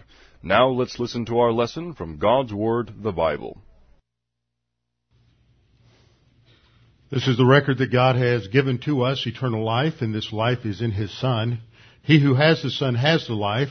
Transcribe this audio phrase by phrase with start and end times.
[0.44, 3.60] Now let's listen to our lesson from God's Word, the Bible.
[7.10, 10.64] This is the record that God has given to us, eternal life, and this life
[10.64, 11.62] is in His Son.
[12.02, 13.70] He who has the Son has the life.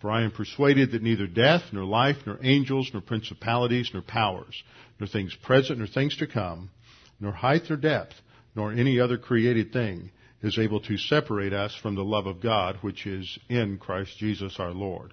[0.00, 4.62] For I am persuaded that neither death, nor life, nor angels, nor principalities, nor powers,
[5.00, 6.70] nor things present, nor things to come,
[7.18, 8.14] nor height nor depth,
[8.54, 10.10] nor any other created thing
[10.42, 14.60] is able to separate us from the love of God which is in Christ Jesus
[14.60, 15.12] our Lord.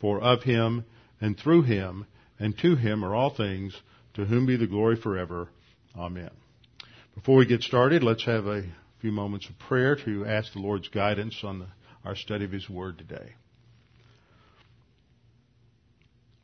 [0.00, 0.84] For of him,
[1.20, 2.06] and through him,
[2.38, 3.74] and to him are all things,
[4.14, 5.48] to whom be the glory forever.
[5.96, 6.30] Amen.
[7.14, 8.64] Before we get started, let's have a
[9.00, 11.66] few moments of prayer to ask the Lord's guidance on the,
[12.04, 13.34] our study of his word today.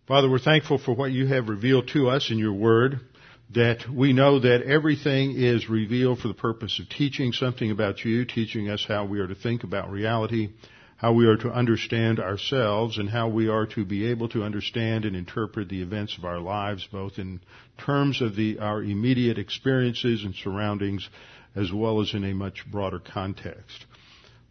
[0.08, 2.98] Father, we're thankful for what you have revealed to us in your word,
[3.54, 8.24] that we know that everything is revealed for the purpose of teaching something about you,
[8.24, 10.50] teaching us how we are to think about reality,
[10.96, 15.04] how we are to understand ourselves, and how we are to be able to understand
[15.04, 17.38] and interpret the events of our lives, both in
[17.78, 21.08] terms of the, our immediate experiences and surroundings,
[21.54, 23.86] as well as in a much broader context.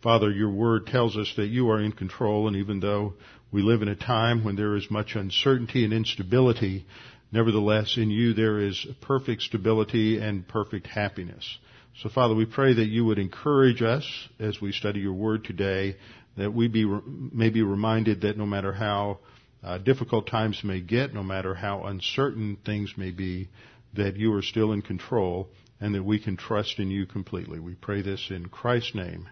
[0.01, 3.13] Father, your word tells us that you are in control, and even though
[3.51, 6.85] we live in a time when there is much uncertainty and instability.
[7.31, 11.57] Nevertheless, in you there is perfect stability and perfect happiness.
[12.01, 14.05] So Father, we pray that you would encourage us
[14.39, 15.97] as we study your word today,
[16.37, 19.19] that we be, may be reminded that no matter how
[19.63, 23.49] uh, difficult times may get, no matter how uncertain things may be,
[23.93, 25.49] that you are still in control
[25.81, 27.59] and that we can trust in you completely.
[27.59, 29.27] We pray this in Christ's name.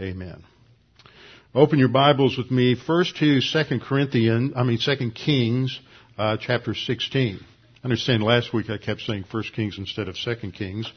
[0.00, 0.42] Amen.
[1.54, 5.78] Open your Bibles with me first to Second Corinthians, I mean Second Kings,
[6.16, 7.38] uh, chapter 16.
[7.38, 10.90] I understand last week I kept saying First Kings instead of Second Kings.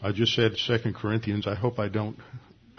[0.00, 1.48] I just said Second Corinthians.
[1.48, 2.16] I hope I don't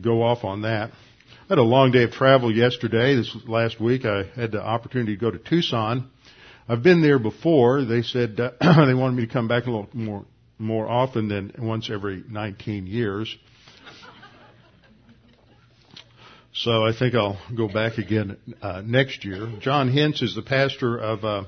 [0.00, 0.92] go off on that.
[0.92, 3.16] I had a long day of travel yesterday.
[3.16, 6.08] This last week I had the opportunity to go to Tucson.
[6.68, 7.84] I've been there before.
[7.84, 8.52] They said uh,
[8.86, 10.24] they wanted me to come back a little more
[10.56, 13.36] more often than once every 19 years.
[16.64, 19.50] So I think I'll go back again uh, next year.
[19.60, 21.44] John Hintz is the pastor of uh,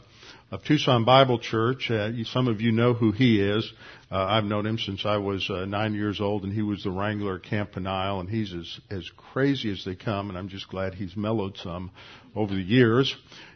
[0.50, 1.90] of Tucson Bible Church.
[1.90, 3.70] Uh, some of you know who he is.
[4.10, 6.90] Uh, I've known him since I was uh, nine years old, and he was the
[6.90, 10.30] wrangler at Camp Peniel, and he's as as crazy as they come.
[10.30, 11.90] And I'm just glad he's mellowed some
[12.34, 13.14] over the years.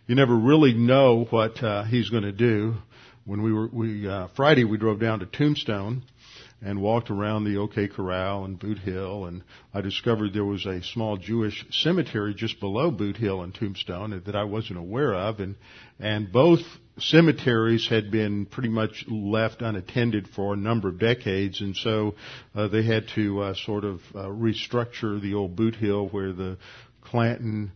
[0.09, 2.75] You never really know what uh, he's going to do.
[3.25, 4.07] When we were we
[4.37, 6.03] Friday, we drove down to Tombstone
[6.67, 10.83] and walked around the OK Corral and Boot Hill, and I discovered there was a
[10.83, 15.55] small Jewish cemetery just below Boot Hill and Tombstone that I wasn't aware of, and
[16.01, 16.59] and both
[16.99, 22.17] cemeteries had been pretty much left unattended for a number of decades, and so
[22.53, 26.59] uh, they had to uh, sort of uh, restructure the old Boot Hill where the
[27.01, 27.71] Clanton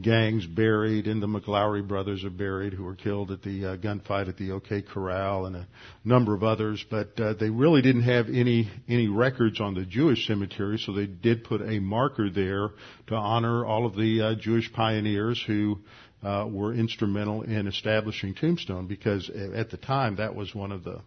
[0.00, 4.28] gangs buried, and the McLaury brothers are buried, who were killed at the uh, gunfight
[4.28, 5.68] at the OK Corral, and a
[6.04, 6.84] number of others.
[6.90, 11.06] But uh, they really didn't have any any records on the Jewish cemetery, so they
[11.06, 12.70] did put a marker there
[13.08, 15.78] to honor all of the uh, Jewish pioneers who.
[16.22, 21.02] Uh, were instrumental in establishing Tombstone because at the time that was one of the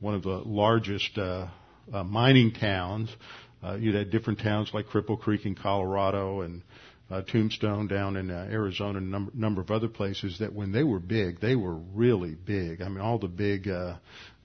[0.00, 1.46] one of the largest uh,
[1.92, 3.14] uh, mining towns.
[3.62, 6.62] Uh, you had different towns like Cripple Creek in Colorado and
[7.10, 10.72] uh, Tombstone down in uh, Arizona and a number, number of other places that when
[10.72, 12.80] they were big, they were really big.
[12.82, 13.96] I mean, all the big uh,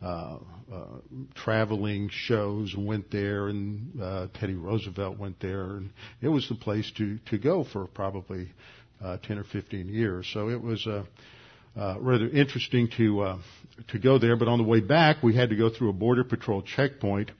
[0.01, 0.38] uh,
[0.73, 0.85] uh,
[1.35, 5.91] traveling shows went there, and uh, Teddy Roosevelt went there, and
[6.21, 8.51] it was the place to to go for probably
[9.03, 10.29] uh, 10 or 15 years.
[10.33, 10.85] So it was.
[10.85, 11.03] Uh,
[11.77, 13.38] uh, rather interesting to uh,
[13.89, 16.23] to go there, but on the way back we had to go through a border
[16.23, 17.31] patrol checkpoint,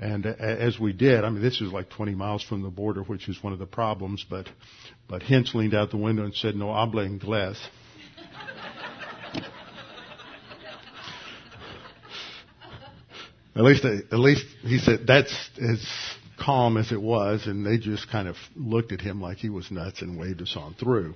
[0.00, 3.28] and as we did, I mean, this is like 20 miles from the border, which
[3.28, 4.48] is one of the problems, but,
[5.08, 7.56] but Hintz leaned out the window and said, no habla inglés.
[13.56, 15.86] at least, at least he said that's as
[16.38, 19.70] calm as it was, and they just kind of looked at him like he was
[19.70, 21.14] nuts and waved us on through.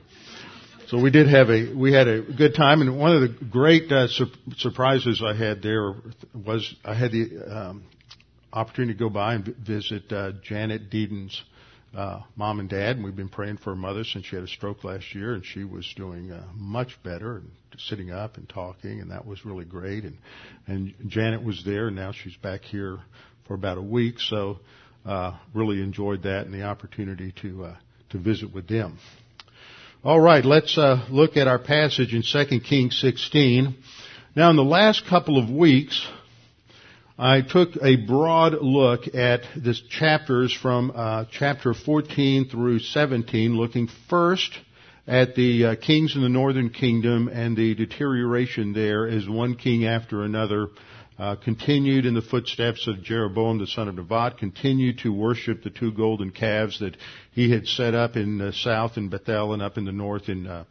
[0.87, 3.91] so we did have a we had a good time, and one of the great
[3.91, 4.27] uh, sur-
[4.57, 5.95] surprises I had there
[6.33, 7.85] was I had the um,
[8.53, 11.43] opportunity to go by and visit uh, Janet Deedon's
[11.97, 14.49] uh, mom and dad, and we've been praying for her mother since she had a
[14.49, 19.01] stroke last year, and she was doing uh, much better and sitting up and talking,
[19.01, 20.05] and that was really great.
[20.05, 20.19] And
[20.67, 22.99] and Janet was there, and now she's back here
[23.47, 24.59] for about a week, so
[25.07, 27.77] uh, really enjoyed that and the opportunity to uh,
[28.11, 28.99] to visit with them.
[30.05, 33.75] All right, let's uh, look at our passage in 2 Kings 16.
[34.37, 36.07] Now, in the last couple of weeks,
[37.21, 43.89] I took a broad look at the chapters from uh, chapter 14 through 17, looking
[44.09, 44.57] first
[45.05, 49.85] at the uh, kings in the northern kingdom and the deterioration there as one king
[49.85, 50.69] after another
[51.19, 55.71] uh, continued in the footsteps of Jeroboam the son of Nebat, continued to worship the
[55.71, 56.97] two golden calves that
[57.33, 60.47] he had set up in the south in Bethel and up in the north in
[60.47, 60.65] uh,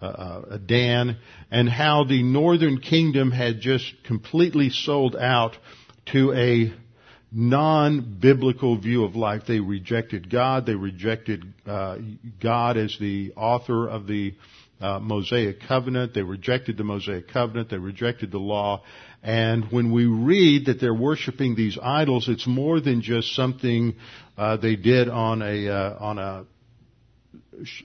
[0.00, 1.18] uh, uh Dan,
[1.52, 5.56] and how the northern kingdom had just completely sold out
[6.06, 6.72] to a
[7.32, 9.42] non-biblical view of life.
[9.46, 10.66] They rejected God.
[10.66, 11.98] They rejected uh,
[12.40, 14.34] God as the author of the
[14.80, 16.12] uh, Mosaic covenant.
[16.14, 17.70] They rejected the Mosaic covenant.
[17.70, 18.82] They rejected the law.
[19.22, 23.94] And when we read that they're worshiping these idols, it's more than just something
[24.36, 26.44] uh, they did on a uh, on a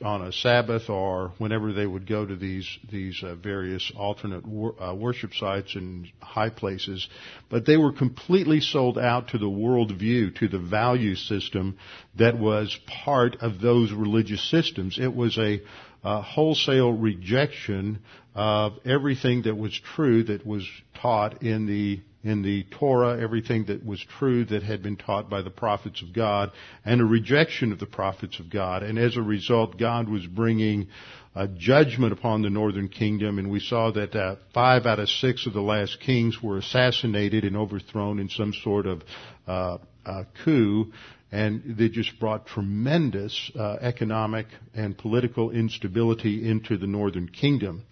[0.01, 4.81] on a Sabbath or whenever they would go to these these uh, various alternate wor-
[4.81, 7.07] uh, worship sites and high places,
[7.49, 11.77] but they were completely sold out to the world view, to the value system
[12.15, 14.97] that was part of those religious systems.
[14.99, 15.61] It was a
[16.03, 17.99] wholesale rejection
[18.33, 20.65] of everything that was true that was
[21.01, 25.41] taught in the in the Torah, everything that was true that had been taught by
[25.41, 26.51] the prophets of God,
[26.83, 28.83] and a rejection of the prophets of God.
[28.83, 30.87] And as a result, God was bringing
[31.35, 35.45] a judgment upon the northern kingdom, and we saw that uh, five out of six
[35.45, 39.03] of the last kings were assassinated and overthrown in some sort of
[39.47, 40.91] uh, uh, coup,
[41.31, 47.83] and they just brought tremendous uh, economic and political instability into the northern kingdom.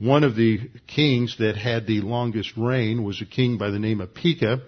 [0.00, 4.00] One of the kings that had the longest reign was a king by the name
[4.00, 4.62] of Pekah,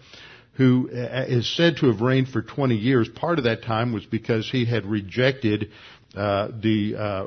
[0.57, 3.09] who uh, said to have reigned for 20 years.
[3.09, 5.71] Part of that time was because he had rejected
[6.15, 7.27] uh, the uh,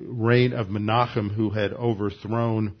[0.00, 2.74] reign of Menachem, who had overthrown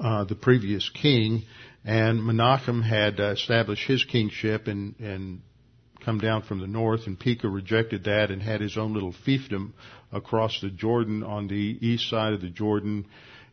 [0.00, 1.42] uh, the previous king,
[1.84, 5.42] and Menachem had uh, established his kingship and, and
[6.02, 9.74] come down from the north, and Pekah rejected that and had his own little fiefdom
[10.12, 13.06] across the Jordan on the east side of the Jordan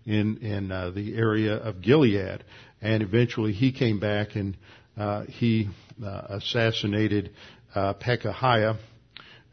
[0.06, 2.44] in in uh, the area of Gilead.
[2.82, 4.58] And eventually he came back and
[4.98, 5.70] uh, he
[6.04, 7.32] uh, assassinated
[7.76, 8.78] uh, Pekahiah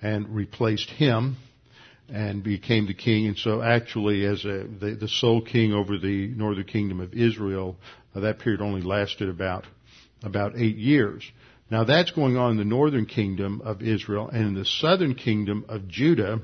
[0.02, 1.36] and replaced him
[2.08, 3.26] and became the king.
[3.26, 7.76] And so actually as a, the, the sole king over the northern kingdom of Israel,
[8.14, 9.66] uh, that period only lasted about
[10.22, 11.22] about eight years.
[11.70, 15.64] Now that's going on in the northern kingdom of Israel and in the southern kingdom
[15.68, 16.40] of Judah.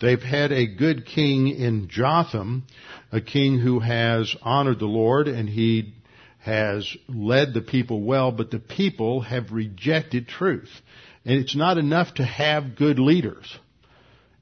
[0.00, 2.64] They've had a good king in Jotham,
[3.12, 5.94] a king who has honored the Lord and he
[6.40, 10.70] has led the people well, but the people have rejected truth.
[11.24, 13.56] And it's not enough to have good leaders.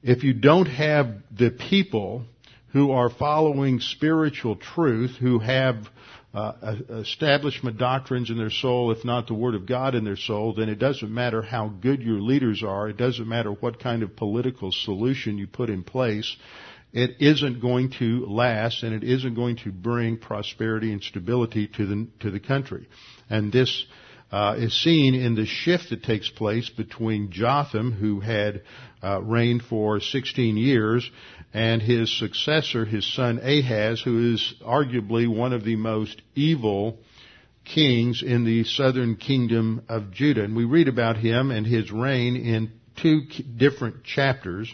[0.01, 2.25] If you don't have the people
[2.73, 5.77] who are following spiritual truth, who have
[6.33, 10.53] uh, establishment doctrines in their soul, if not the Word of God in their soul,
[10.55, 12.89] then it doesn't matter how good your leaders are.
[12.89, 16.35] It doesn't matter what kind of political solution you put in place.
[16.91, 21.85] It isn't going to last and it isn't going to bring prosperity and stability to
[21.85, 22.87] the, to the country.
[23.29, 23.85] And this
[24.31, 28.63] uh, is seen in the shift that takes place between Jotham, who had
[29.03, 31.09] uh, reigned for 16 years,
[31.53, 36.97] and his successor, his son Ahaz, who is arguably one of the most evil
[37.63, 40.43] kings in the southern kingdom of Judah.
[40.43, 43.21] And we read about him and his reign in two
[43.55, 44.73] different chapters.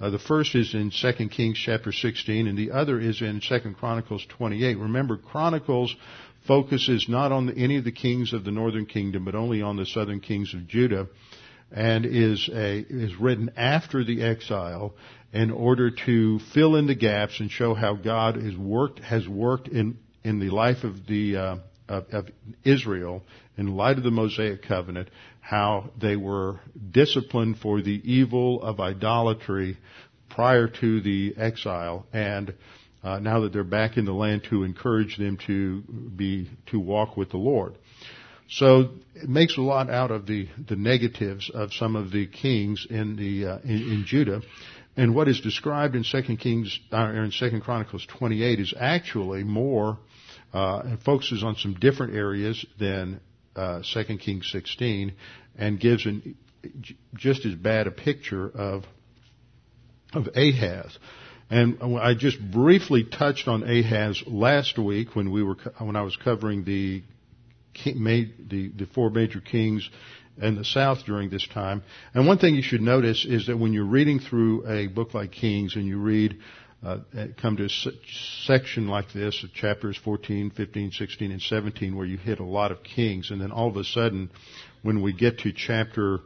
[0.00, 3.74] Uh, the first is in 2 Kings chapter 16 and the other is in 2
[3.78, 4.78] Chronicles 28.
[4.78, 5.94] Remember, Chronicles
[6.46, 9.86] focuses not on any of the kings of the northern kingdom, but only on the
[9.86, 11.08] southern kings of Judah
[11.72, 14.94] and is a, is written after the exile
[15.36, 19.68] in order to fill in the gaps and show how God has worked has worked
[19.68, 21.56] in in the life of the uh,
[21.88, 22.28] of, of
[22.64, 23.22] Israel
[23.58, 29.76] in light of the Mosaic covenant, how they were disciplined for the evil of idolatry
[30.30, 32.54] prior to the exile, and
[33.04, 35.82] uh, now that they're back in the land, to encourage them to
[36.16, 37.76] be to walk with the Lord.
[38.48, 42.86] So it makes a lot out of the, the negatives of some of the kings
[42.88, 44.40] in the uh, in, in Judah,
[44.96, 49.44] And what is described in Second Kings uh, or in Second Chronicles 28 is actually
[49.44, 49.98] more
[50.54, 53.20] uh, and focuses on some different areas than
[53.54, 55.12] uh, 2 Kings 16,
[55.58, 56.36] and gives an,
[57.14, 58.84] just as bad a picture of
[60.12, 60.98] of Ahaz.
[61.50, 66.16] And I just briefly touched on Ahaz last week when we were when I was
[66.16, 67.02] covering the
[67.84, 69.88] the, the four major kings
[70.40, 71.82] in the South during this time.
[72.14, 75.32] And one thing you should notice is that when you're reading through a book like
[75.32, 76.38] Kings and you read,
[76.84, 76.98] uh,
[77.40, 77.90] come to a
[78.44, 82.82] section like this, chapters 14, 15, 16, and 17, where you hit a lot of
[82.82, 84.30] kings, and then all of a sudden,
[84.82, 86.20] when we get to chapter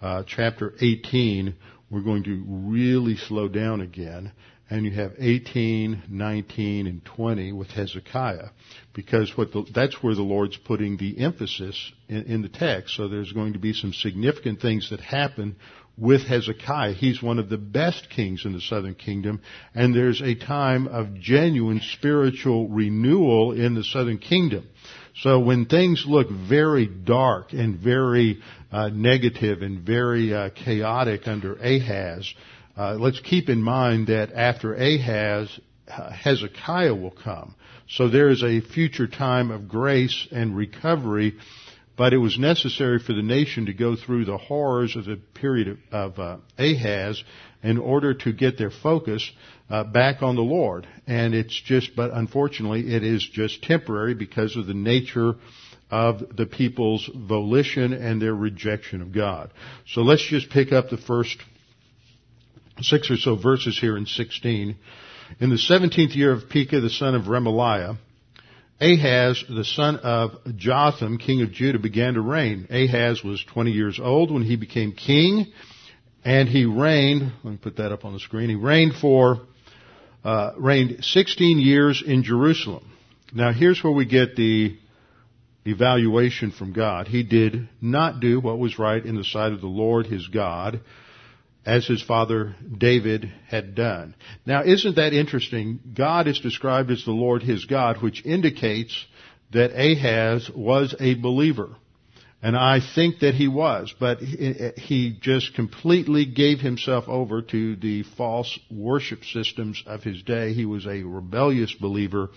[0.00, 1.54] uh, chapter 18,
[1.90, 4.32] we're going to really slow down again
[4.70, 8.50] and you have 18, 19, and 20 with Hezekiah,
[8.94, 12.94] because what the, that's where the Lord's putting the emphasis in, in the text.
[12.94, 15.56] So there's going to be some significant things that happen
[15.98, 16.94] with Hezekiah.
[16.94, 19.42] He's one of the best kings in the southern kingdom,
[19.74, 24.68] and there's a time of genuine spiritual renewal in the southern kingdom.
[25.16, 31.54] So when things look very dark and very uh, negative and very uh, chaotic under
[31.56, 32.32] Ahaz,
[32.76, 35.58] uh, let's keep in mind that after Ahaz,
[35.88, 37.54] uh, Hezekiah will come.
[37.88, 41.36] So there is a future time of grace and recovery,
[41.96, 45.78] but it was necessary for the nation to go through the horrors of the period
[45.90, 47.22] of, uh, Ahaz
[47.62, 49.28] in order to get their focus
[49.68, 50.86] uh, back on the Lord.
[51.06, 55.34] And it's just, but unfortunately, it is just temporary because of the nature
[55.90, 59.50] of the people's volition and their rejection of God.
[59.88, 61.36] So let's just pick up the first
[62.82, 64.76] six or so verses here in 16.
[65.38, 67.96] In the 17th year of Pekah, the son of Remaliah,
[68.80, 72.66] Ahaz, the son of Jotham, king of Judah, began to reign.
[72.70, 75.52] Ahaz was 20 years old when he became king,
[76.24, 79.42] and he reigned, let me put that up on the screen, he reigned for,
[80.24, 82.90] uh, reigned 16 years in Jerusalem.
[83.34, 84.76] Now here's where we get the
[85.66, 87.06] evaluation from God.
[87.06, 90.80] He did not do what was right in the sight of the Lord his God,
[91.66, 94.14] as his father David had done.
[94.46, 95.80] Now isn't that interesting?
[95.94, 99.06] God is described as the Lord his God, which indicates
[99.52, 101.70] that Ahaz was a believer.
[102.42, 108.02] And I think that he was, but he just completely gave himself over to the
[108.16, 110.54] false worship systems of his day.
[110.54, 112.30] He was a rebellious believer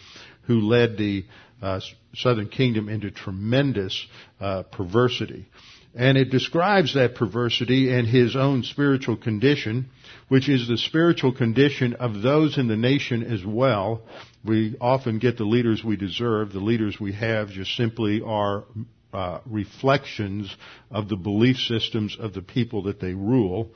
[0.47, 1.25] who led the
[1.63, 1.79] uh,
[2.13, 4.05] southern kingdom into tremendous
[4.39, 5.47] uh, perversity.
[5.95, 9.89] And it describes that perversity and his own spiritual condition,
[10.27, 14.01] which is the spiritual condition of those in the nation as well.
[14.43, 16.51] We often get the leaders we deserve.
[16.51, 18.65] The leaders we have just simply are
[19.13, 20.53] uh, reflections
[20.89, 23.69] of the belief systems of the people that they rule.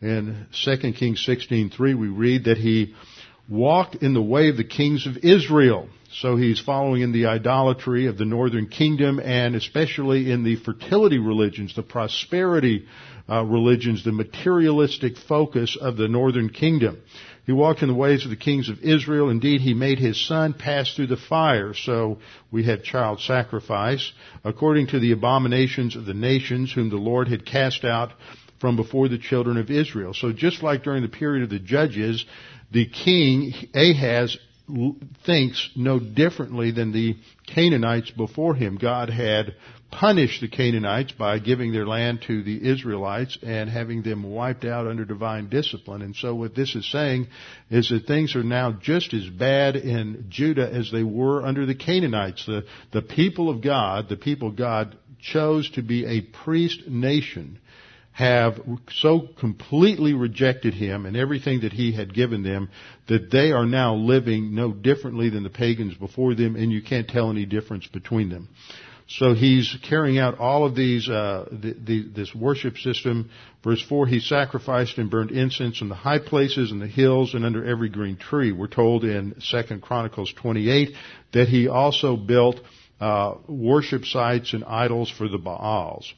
[0.00, 2.94] In 2 Kings 16:3 we read that he
[3.48, 5.88] walked in the way of the kings of Israel.
[6.12, 11.18] So he's following in the idolatry of the northern kingdom and especially in the fertility
[11.18, 12.86] religions, the prosperity
[13.28, 17.02] uh, religions, the materialistic focus of the northern kingdom.
[17.46, 19.28] He walked in the ways of the kings of Israel.
[19.28, 21.74] Indeed, he made his son pass through the fire.
[21.74, 22.18] So
[22.50, 24.12] we have child sacrifice
[24.44, 28.12] according to the abominations of the nations whom the Lord had cast out
[28.60, 30.14] from before the children of Israel.
[30.14, 32.24] So just like during the period of the judges,
[32.74, 34.36] the king Ahaz
[35.24, 37.16] thinks no differently than the
[37.46, 38.76] Canaanites before him.
[38.76, 39.54] God had
[39.92, 44.88] punished the Canaanites by giving their land to the Israelites and having them wiped out
[44.88, 46.02] under divine discipline.
[46.02, 47.28] And so what this is saying
[47.70, 51.76] is that things are now just as bad in Judah as they were under the
[51.76, 52.44] Canaanites.
[52.44, 57.60] The, the people of God, the people God chose to be a priest nation
[58.14, 58.60] have
[58.92, 62.70] so completely rejected him and everything that he had given them
[63.08, 67.08] that they are now living no differently than the pagans before them and you can't
[67.08, 68.48] tell any difference between them.
[69.08, 73.30] So he's carrying out all of these, uh, the, the, this worship system.
[73.64, 77.44] Verse 4, he sacrificed and burned incense in the high places and the hills and
[77.44, 78.52] under every green tree.
[78.52, 80.94] We're told in 2 Chronicles 28
[81.32, 82.60] that he also built
[83.00, 86.14] uh, worship sites and idols for the Baals.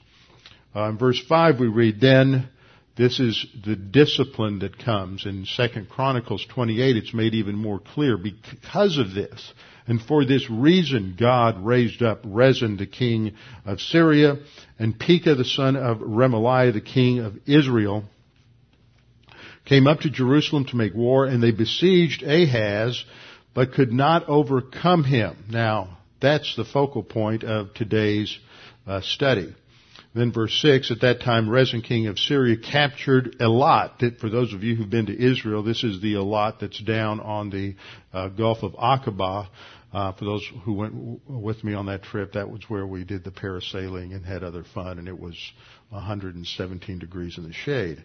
[0.76, 2.50] Uh, in verse 5 we read, then
[2.96, 5.24] this is the discipline that comes.
[5.24, 8.18] In 2 Chronicles 28 it's made even more clear.
[8.18, 9.54] Because of this,
[9.86, 14.36] and for this reason God raised up Rezin the king of Syria,
[14.78, 18.04] and Pekah the son of Remaliah the king of Israel,
[19.64, 23.02] came up to Jerusalem to make war, and they besieged Ahaz,
[23.54, 25.44] but could not overcome him.
[25.50, 28.38] Now, that's the focal point of today's
[28.86, 29.54] uh, study.
[30.16, 33.98] Then verse 6, at that time Rezin king of Syria captured Elat.
[33.98, 37.20] That, for those of you who've been to Israel, this is the Elat that's down
[37.20, 37.74] on the
[38.14, 39.48] uh, Gulf of Aqaba.
[39.92, 43.04] Uh, for those who went w- with me on that trip, that was where we
[43.04, 45.36] did the parasailing and had other fun, and it was
[45.90, 48.02] 117 degrees in the shade.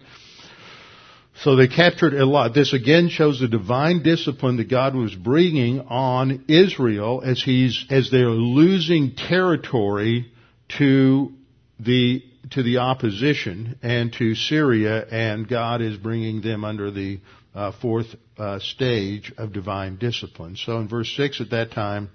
[1.44, 2.54] So they captured Elat.
[2.54, 8.12] This again shows the divine discipline that God was bringing on Israel as he's, as
[8.12, 10.30] they're losing territory
[10.78, 11.34] to
[11.84, 17.20] the, to the opposition and to Syria and God is bringing them under the
[17.54, 18.08] uh, fourth
[18.38, 20.56] uh, stage of divine discipline.
[20.56, 22.10] So in verse 6 at that time,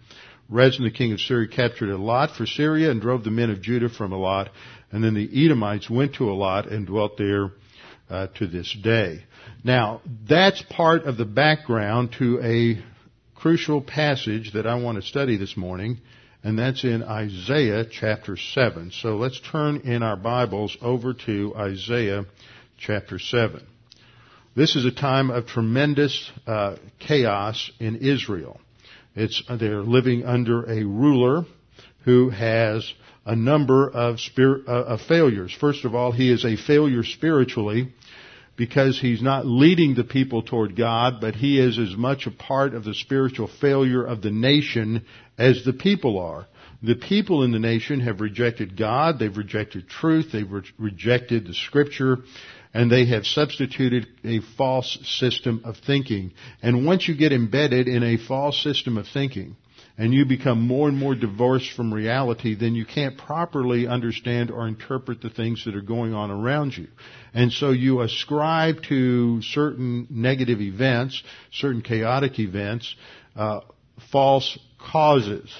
[0.49, 3.89] Rezin the king of Syria captured Elat for Syria and drove the men of Judah
[3.89, 4.51] from Elat.
[4.93, 7.51] And then the Edomites went to Elat and dwelt there
[8.09, 9.25] uh, to this day.
[9.65, 12.85] Now, that's part of the background to a
[13.35, 16.01] crucial passage that I want to study this morning,
[16.47, 18.93] and that's in Isaiah chapter 7.
[18.93, 22.25] So let's turn in our Bibles over to Isaiah
[22.79, 23.67] chapter 7.
[24.55, 28.61] This is a time of tremendous uh, chaos in Israel.
[29.17, 31.47] It's, they're living under a ruler
[32.05, 35.53] who has a number of, spir- uh, of failures.
[35.53, 37.93] First of all, he is a failure spiritually
[38.57, 42.75] because he's not leading the people toward God, but he is as much a part
[42.75, 45.05] of the spiritual failure of the nation
[45.39, 46.47] as the people are.
[46.83, 51.55] The people in the nation have rejected God, they've rejected truth, they've re- rejected the
[51.55, 52.19] scripture,
[52.73, 56.33] and they have substituted a false system of thinking.
[56.63, 59.57] And once you get embedded in a false system of thinking,
[59.99, 64.69] and you become more and more divorced from reality, then you can't properly understand or
[64.69, 66.89] interpret the things that are going on around you.
[67.33, 72.95] And so you ascribe to certain negative events, certain chaotic events,
[73.35, 73.61] uh,
[74.13, 75.51] false causes.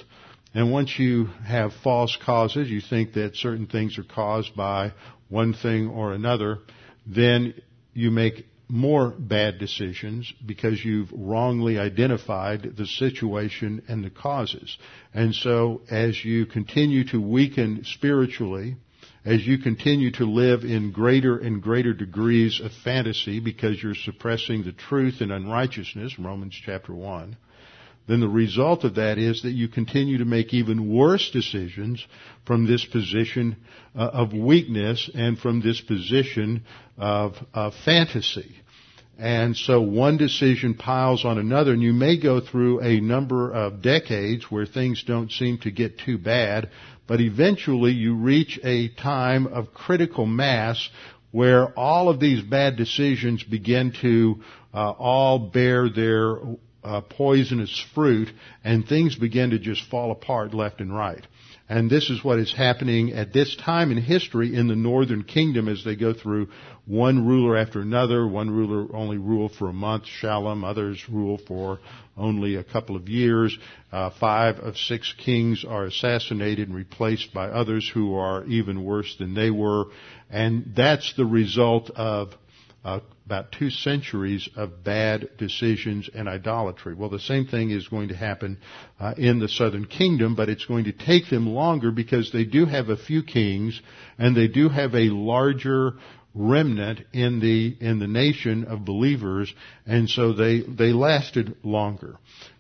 [0.53, 4.93] And once you have false causes, you think that certain things are caused by
[5.29, 6.59] one thing or another,
[7.07, 7.55] then
[7.95, 14.77] you make more bad decisions because you've wrongly identified the situation and the causes.
[15.15, 18.77] And so as you continue to weaken spiritually,
[19.25, 24.63] as you continue to live in greater and greater degrees of fantasy because you're suppressing
[24.65, 27.37] the truth and unrighteousness, Romans chapter 1,
[28.07, 32.07] then the result of that is that you continue to make even worse decisions
[32.47, 33.57] from this position
[33.97, 36.65] uh, of weakness and from this position
[36.97, 38.55] of, of fantasy.
[39.19, 43.81] And so one decision piles on another, and you may go through a number of
[43.81, 46.71] decades where things don't seem to get too bad,
[47.07, 50.91] but eventually you reach a time of critical mass
[51.33, 54.43] where all of these bad decisions begin to
[54.75, 56.37] uh, all bear their
[56.87, 58.29] uh, poisonous fruit,
[58.65, 61.27] and things begin to just fall apart left and right.
[61.69, 65.69] And this is what is happening at this time in history in the northern kingdom
[65.69, 66.49] as they go through
[66.87, 68.27] one ruler after another.
[68.27, 70.65] One ruler only ruled for a month, Shallum.
[70.65, 71.81] Others rule for
[72.17, 73.59] only a couple of years.
[73.91, 79.17] Uh, five of six kings are assassinated and replaced by others who are even worse
[79.19, 79.87] than they were.
[80.31, 82.33] And that's the result of
[82.87, 86.95] uh, about two centuries of bad decisions and idolatry.
[86.95, 88.59] Well, the same thing is going to happen
[89.01, 92.65] uh, in the southern kingdom, but it's going to take them longer because they do
[92.65, 93.83] have a few kings
[94.19, 95.95] and they do have a larger
[96.33, 99.53] remnant in the in the nation of believers,
[99.85, 102.19] and so they they lasted longer.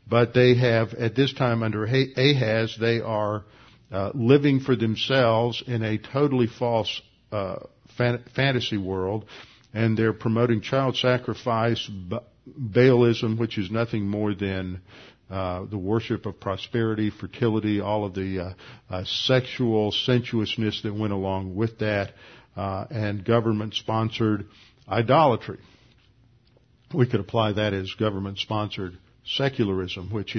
[0.08, 3.44] But they have at this time under Ahaz, they are
[3.92, 7.56] uh, living for themselves in a totally false uh,
[7.96, 9.26] fan- fantasy world
[9.76, 11.90] and they're promoting child sacrifice,
[12.58, 14.80] Baalism, which is nothing more than
[15.28, 18.54] uh, the worship of prosperity, fertility, all of the uh,
[18.88, 22.14] uh, sexual sensuousness that went along with that,
[22.56, 24.46] uh, and government-sponsored
[24.88, 25.58] idolatry.
[26.94, 30.38] We could apply that as government-sponsored secularism, which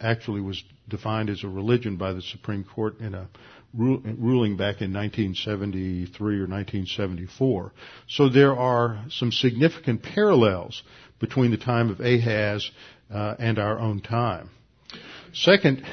[0.00, 3.28] actually was defined as a religion by the Supreme Court in a
[3.74, 7.72] ruling back in 1973 or 1974.
[8.08, 10.82] So there are some significant parallels
[11.18, 12.70] between the time of Ahaz
[13.12, 14.50] uh, and our own time.
[15.32, 15.84] Second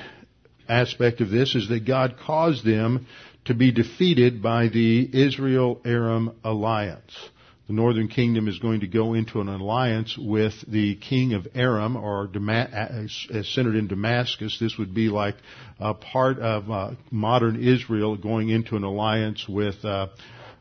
[0.67, 3.07] aspect of this is that God caused them
[3.45, 7.29] to be defeated by the Israel-Aram alliance
[7.67, 11.95] the northern kingdom is going to go into an alliance with the king of Aram,
[11.95, 14.58] or as centered in Damascus.
[14.60, 15.36] This would be like
[15.80, 20.08] a part of uh, modern Israel going into an alliance with uh,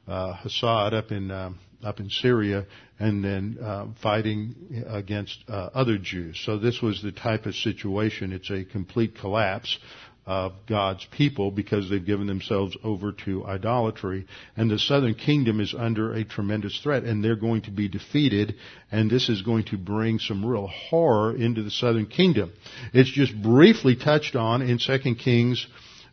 [0.08, 1.50] uh, Assad up in uh,
[1.82, 2.64] up in Syria,
[2.98, 6.40] and then uh, fighting against uh, other Jews.
[6.44, 8.32] So this was the type of situation.
[8.32, 9.78] It's a complete collapse
[10.26, 14.26] of God's people because they've given themselves over to idolatry.
[14.56, 18.54] And the southern kingdom is under a tremendous threat and they're going to be defeated
[18.90, 22.52] and this is going to bring some real horror into the southern kingdom.
[22.92, 25.66] It's just briefly touched on in 2 Kings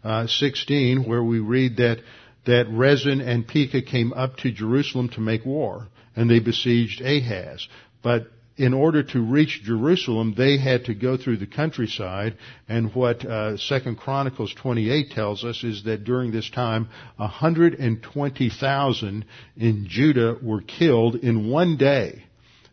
[0.04, 2.00] uh, 16 where we read that
[2.46, 7.68] that Rezin and Pekah came up to Jerusalem to make war and they besieged Ahaz.
[8.02, 8.28] But
[8.62, 12.38] in order to reach Jerusalem, they had to go through the countryside.
[12.70, 19.26] And what uh, Second Chronicles 28 tells us is that during this time, 120,000
[19.58, 22.26] in Judah were killed in one day,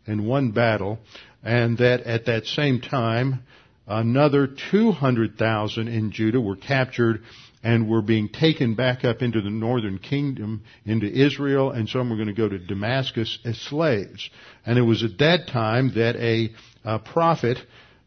[0.05, 0.99] in one battle,
[1.41, 3.41] and that at that same time,
[3.87, 7.23] another 200,000 in Judah were captured
[7.63, 12.15] and were being taken back up into the northern kingdom, into Israel, and some were
[12.15, 14.29] going to go to Damascus as slaves.
[14.65, 16.51] And it was at that time that a,
[16.85, 17.57] a prophet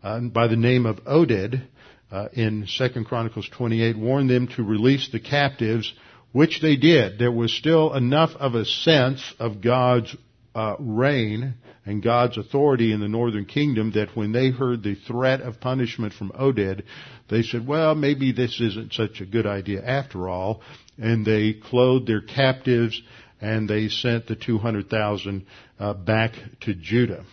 [0.03, 1.63] uh, by the name of Oded
[2.11, 5.93] uh, in 2 Chronicles 28 warned them to release the captives,
[6.33, 7.19] which they did.
[7.19, 10.15] There was still enough of a sense of God's
[10.55, 15.41] uh, reign and God's authority in the northern kingdom that when they heard the threat
[15.41, 16.83] of punishment from Oded,
[17.29, 20.61] they said, well, maybe this isn't such a good idea after all.
[20.99, 23.01] And they clothed their captives
[23.41, 25.47] and they sent the 200,000
[25.79, 27.25] uh, back to Judah.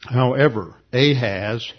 [0.00, 1.70] However, Ahaz,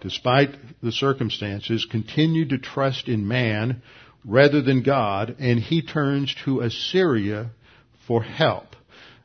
[0.00, 3.82] despite the circumstances, continued to trust in man
[4.24, 7.50] rather than God, and he turns to Assyria
[8.06, 8.73] for help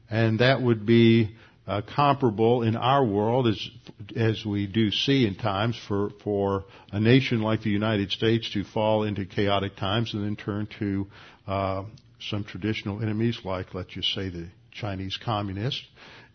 [0.09, 1.35] and that would be
[1.67, 3.69] uh, comparable in our world as
[4.15, 8.63] as we do see in times for for a nation like the United States to
[8.63, 11.07] fall into chaotic times and then turn to
[11.47, 11.83] uh,
[12.29, 15.85] some traditional enemies like let's just say the Chinese communists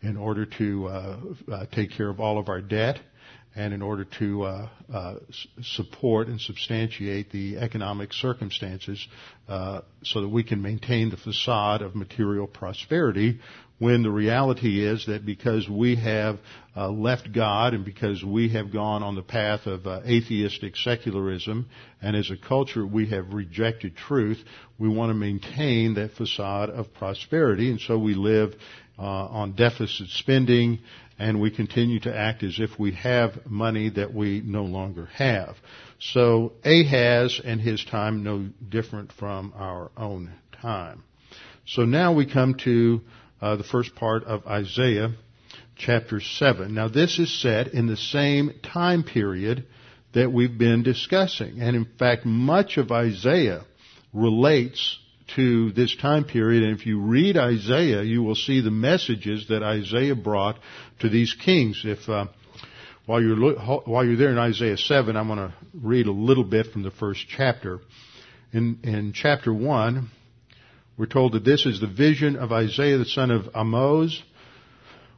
[0.02, 1.16] in order to uh,
[1.50, 3.00] uh take care of all of our debt
[3.56, 5.14] and in order to uh, uh,
[5.62, 9.06] support and substantiate the economic circumstances
[9.48, 13.38] uh, so that we can maintain the facade of material prosperity
[13.78, 16.38] when the reality is that because we have
[16.76, 21.68] uh, left God and because we have gone on the path of uh, atheistic secularism
[22.00, 24.38] and as a culture we have rejected truth,
[24.78, 27.70] we want to maintain that facade of prosperity.
[27.70, 28.54] And so we live
[28.98, 30.78] uh, on deficit spending
[31.18, 35.56] and we continue to act as if we have money that we no longer have.
[36.00, 41.04] So Ahaz and his time no different from our own time.
[41.66, 43.00] So now we come to
[43.40, 45.12] uh, the first part of Isaiah
[45.76, 46.74] chapter 7.
[46.74, 49.66] Now this is set in the same time period
[50.14, 51.60] that we've been discussing.
[51.60, 53.64] And in fact, much of Isaiah
[54.12, 54.98] relates
[55.36, 56.62] to this time period.
[56.62, 60.58] And if you read Isaiah, you will see the messages that Isaiah brought
[61.00, 61.82] to these kings.
[61.84, 62.26] If uh,
[63.06, 66.68] while you're while you're there in Isaiah seven, I'm going to read a little bit
[66.68, 67.80] from the first chapter.
[68.52, 70.10] In in chapter one,
[70.96, 74.22] we're told that this is the vision of Isaiah the son of Amoz,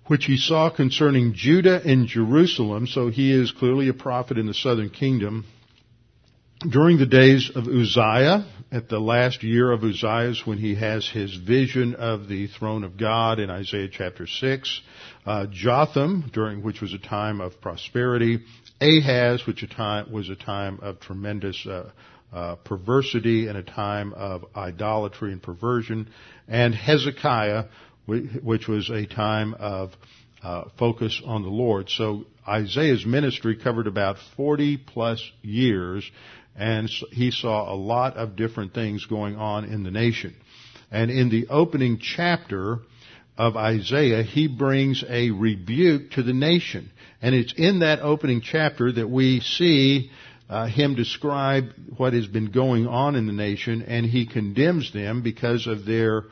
[0.06, 2.86] which he saw concerning Judah and Jerusalem.
[2.86, 5.44] So he is clearly a prophet in the southern kingdom
[6.60, 11.34] during the days of Uzziah, at the last year of Uzziah's when he has his
[11.34, 14.80] vision of the throne of God in Isaiah chapter 6,
[15.26, 18.40] uh, Jotham, during which was a time of prosperity,
[18.80, 21.90] Ahaz, which a time, was a time of tremendous uh,
[22.32, 26.08] uh, perversity and a time of idolatry and perversion,
[26.48, 27.64] and Hezekiah,
[28.06, 29.92] which was a time of
[30.42, 31.90] uh, focus on the Lord.
[31.90, 36.08] So Isaiah's ministry covered about 40 plus years,
[36.56, 40.34] and he saw a lot of different things going on in the nation.
[40.90, 42.78] And in the opening chapter
[43.36, 46.90] of Isaiah, he brings a rebuke to the nation.
[47.20, 50.10] And it's in that opening chapter that we see
[50.48, 55.22] uh, him describe what has been going on in the nation, and he condemns them
[55.22, 56.24] because of their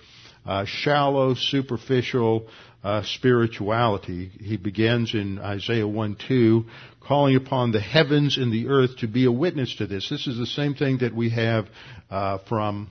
[0.46, 2.48] uh, shallow, superficial
[2.84, 4.30] uh, spirituality.
[4.38, 6.66] He begins in Isaiah 1 2,
[7.00, 10.08] calling upon the heavens and the earth to be a witness to this.
[10.10, 11.66] This is the same thing that we have
[12.10, 12.90] uh, from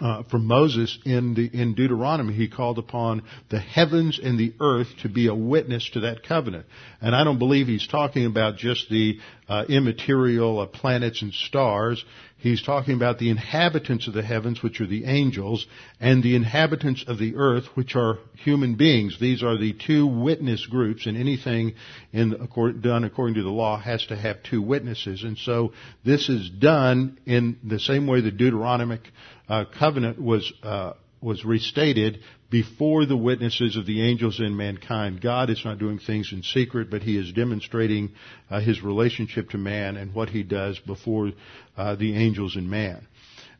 [0.00, 2.34] uh, from Moses in the in Deuteronomy.
[2.34, 6.66] He called upon the heavens and the earth to be a witness to that covenant.
[7.00, 12.04] And I don't believe he's talking about just the uh, immaterial uh, planets and stars.
[12.38, 15.66] He's talking about the inhabitants of the heavens, which are the angels,
[15.98, 19.18] and the inhabitants of the earth, which are human beings.
[19.18, 21.74] These are the two witness groups, and anything
[22.12, 22.48] in,
[22.82, 25.24] done according to the law has to have two witnesses.
[25.24, 25.72] And so
[26.04, 29.00] this is done in the same way the Deuteronomic
[29.48, 35.20] uh, covenant was uh, was restated before the witnesses of the angels and mankind.
[35.20, 38.12] God is not doing things in secret, but He is demonstrating
[38.50, 41.32] uh, His relationship to man and what He does before
[41.76, 43.06] uh, the angels and man.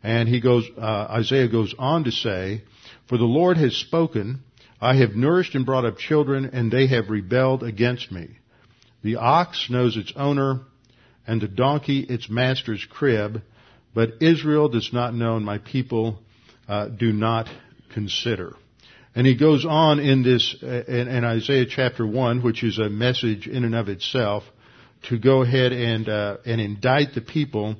[0.03, 2.63] And he goes, uh, Isaiah goes on to say,
[3.09, 4.41] "For the Lord has spoken."
[4.81, 8.29] I have nourished and brought up children, and they have rebelled against me.
[9.03, 10.61] The ox knows its owner,
[11.27, 13.43] and the donkey its master's crib,
[13.97, 16.19] but Israel does not know, and my people
[16.69, 17.49] uh, do not
[17.95, 18.53] consider.
[19.15, 22.91] And he goes on in this, uh, in, in, Isaiah chapter 1, which is a
[22.91, 24.45] message in and of itself,
[25.05, 27.77] to go ahead and, uh, and indict the people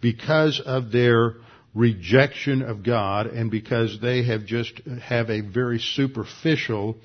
[0.00, 1.36] because of their
[1.72, 6.96] rejection of God and because they have just have a very superficial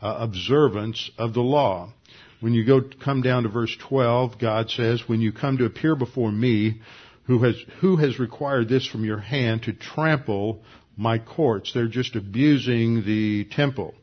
[0.00, 1.92] uh, observance of the law.
[2.40, 5.94] When you go come down to verse 12, God says, "When you come to appear
[5.94, 6.80] before me,
[7.28, 10.62] who has who has required this from your hand to trample
[10.96, 13.94] my courts?" They're just abusing the temple.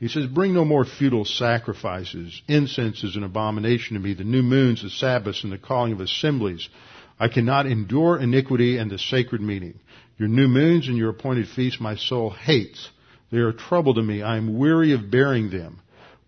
[0.00, 2.40] He says, Bring no more futile sacrifices.
[2.48, 4.14] Incense is an abomination to me.
[4.14, 6.70] The new moons, the Sabbaths, and the calling of assemblies.
[7.18, 9.78] I cannot endure iniquity and the sacred meeting.
[10.16, 12.88] Your new moons and your appointed feasts my soul hates.
[13.30, 14.22] They are trouble to me.
[14.22, 15.80] I am weary of bearing them.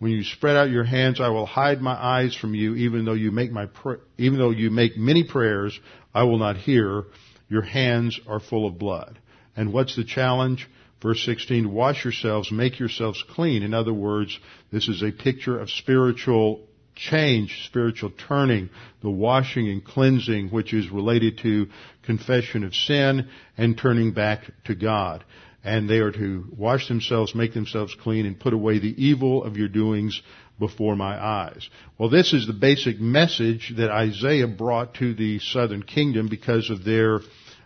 [0.03, 3.13] When you spread out your hands, I will hide my eyes from you, even though
[3.13, 3.69] you make my,
[4.19, 5.79] even though you make many prayers,
[6.13, 7.05] I will not hear.
[7.49, 9.21] Your hands are full of blood.
[9.55, 10.69] And what's the challenge?
[11.01, 13.63] Verse 16, wash yourselves, make yourselves clean.
[13.63, 14.37] In other words,
[14.73, 18.71] this is a picture of spiritual change, spiritual turning,
[19.03, 21.69] the washing and cleansing which is related to
[22.03, 25.23] confession of sin and turning back to God.
[25.65, 29.57] And they are to wash themselves, make themselves clean, and put away the evil of
[29.57, 30.21] your doings
[30.59, 31.69] before my eyes.
[31.99, 36.85] Well, this is the basic message that Isaiah brought to the southern kingdom because of
[36.85, 37.21] their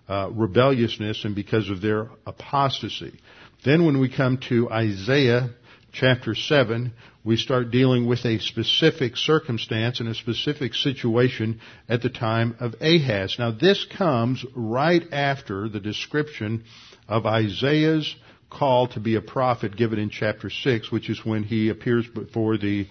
[0.09, 3.19] uh, rebelliousness and because of their apostasy.
[3.65, 5.51] Then when we come to Isaiah
[5.99, 6.93] chapter 7,
[7.25, 12.75] we start dealing with a specific circumstance and a specific situation at the time of
[12.83, 13.37] Ahaz.
[13.39, 16.65] Now this comes right after the description
[17.09, 18.15] of Isaiah's
[18.51, 22.59] call to be a prophet given in chapter 6, which is when he appears before
[22.59, 22.87] the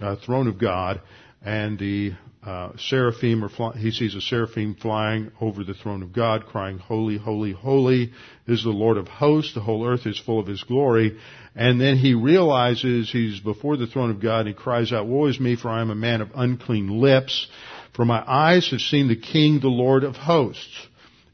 [0.00, 1.02] uh, throne of God
[1.46, 2.12] and the
[2.44, 6.78] uh, seraphim or fly, he sees a seraphim flying over the throne of God, crying,
[6.78, 8.12] "Holy, holy, holy
[8.48, 9.54] is the Lord of hosts!
[9.54, 11.18] The whole earth is full of His glory."
[11.54, 15.26] And then he realizes he's before the throne of God, and he cries out, "Woe
[15.26, 17.46] is me, for I am a man of unclean lips,
[17.94, 20.88] for my eyes have seen the King, the Lord of hosts."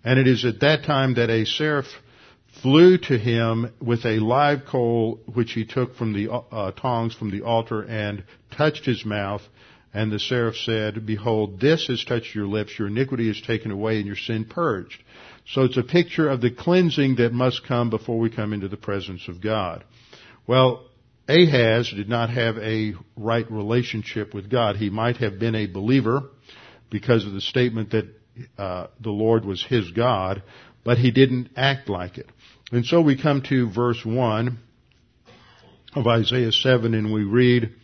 [0.04, 1.86] And it is at that time that a seraph
[2.60, 7.30] flew to him with a live coal which he took from the uh, tongs from
[7.30, 9.42] the altar and touched his mouth
[9.94, 13.98] and the seraph said, Behold, this has touched your lips, your iniquity is taken away,
[13.98, 15.02] and your sin purged.
[15.46, 18.76] So it's a picture of the cleansing that must come before we come into the
[18.76, 19.84] presence of God.
[20.46, 20.86] Well,
[21.28, 24.76] Ahaz did not have a right relationship with God.
[24.76, 26.22] He might have been a believer
[26.90, 28.06] because of the statement that
[28.58, 30.42] uh, the Lord was his God,
[30.84, 32.26] but he didn't act like it.
[32.70, 34.58] And so we come to verse 1
[35.94, 37.74] of Isaiah 7 and we read,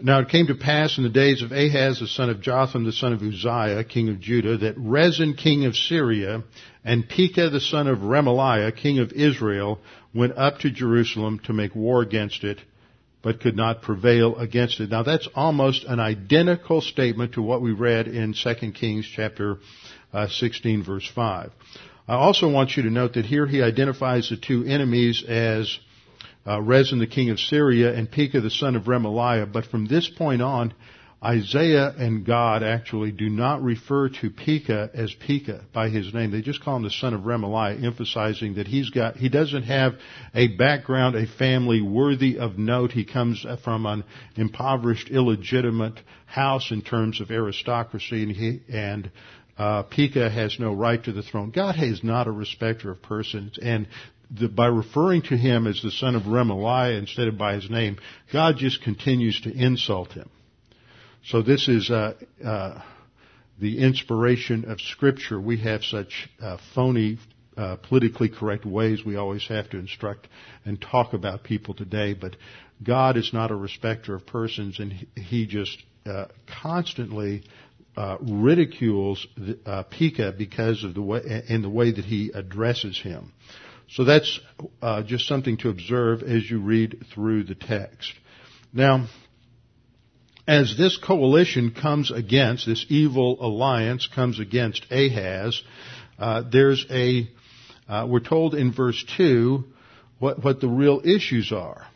[0.00, 2.92] now it came to pass in the days of Ahaz the son of Jotham the
[2.92, 6.42] son of Uzziah, king of Judah, that Rezin king of Syria
[6.84, 9.80] and Pekah the son of Remaliah, king of Israel,
[10.14, 12.58] went up to Jerusalem to make war against it,
[13.22, 14.90] but could not prevail against it.
[14.90, 19.58] Now that's almost an identical statement to what we read in 2 Kings chapter
[20.12, 21.50] uh, 16 verse 5.
[22.08, 25.78] I also want you to note that here he identifies the two enemies as
[26.46, 29.50] uh, Rezin the king of Syria and Pekah the son of Remaliah.
[29.52, 30.74] But from this point on,
[31.24, 36.30] Isaiah and God actually do not refer to Pekah as Pekah by his name.
[36.30, 39.94] They just call him the son of Remaliah, emphasizing that he's got, he doesn't have
[40.34, 42.92] a background, a family worthy of note.
[42.92, 44.04] He comes from an
[44.36, 49.10] impoverished, illegitimate house in terms of aristocracy and he, and
[49.58, 51.50] uh, Pekah has no right to the throne.
[51.50, 53.88] God is not a respecter of persons, and
[54.30, 57.98] the, by referring to him as the son of Remaliah instead of by his name,
[58.32, 60.28] God just continues to insult him.
[61.24, 62.80] So this is uh, uh,
[63.60, 65.40] the inspiration of Scripture.
[65.40, 67.18] We have such uh, phony,
[67.56, 70.28] uh, politically correct ways we always have to instruct
[70.64, 72.36] and talk about people today, but
[72.82, 76.26] God is not a respecter of persons, and He just uh,
[76.62, 77.42] constantly
[77.96, 79.26] uh, ridicules
[79.64, 83.32] uh, Pekah because of the way in the way that he addresses him.
[83.88, 84.40] So that's
[84.82, 88.12] uh, just something to observe as you read through the text.
[88.72, 89.06] Now,
[90.48, 95.60] as this coalition comes against, this evil alliance comes against Ahaz,
[96.18, 97.28] uh, there's a,
[97.88, 99.64] uh, we're told in verse 2
[100.18, 101.86] what, what the real issues are.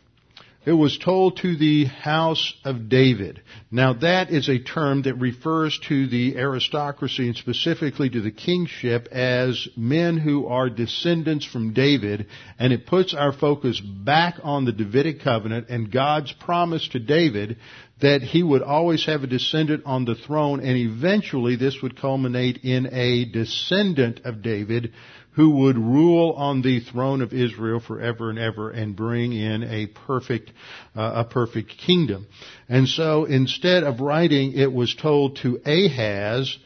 [0.63, 3.41] It was told to the house of David.
[3.71, 9.07] Now that is a term that refers to the aristocracy and specifically to the kingship
[9.11, 12.27] as men who are descendants from David
[12.59, 17.57] and it puts our focus back on the Davidic covenant and God's promise to David
[17.99, 22.57] that he would always have a descendant on the throne and eventually this would culminate
[22.57, 24.93] in a descendant of David
[25.33, 29.87] who would rule on the throne of Israel forever and ever and bring in a
[29.87, 30.51] perfect,
[30.95, 32.27] uh, a perfect kingdom.
[32.67, 36.57] And so instead of writing, it was told to Ahaz,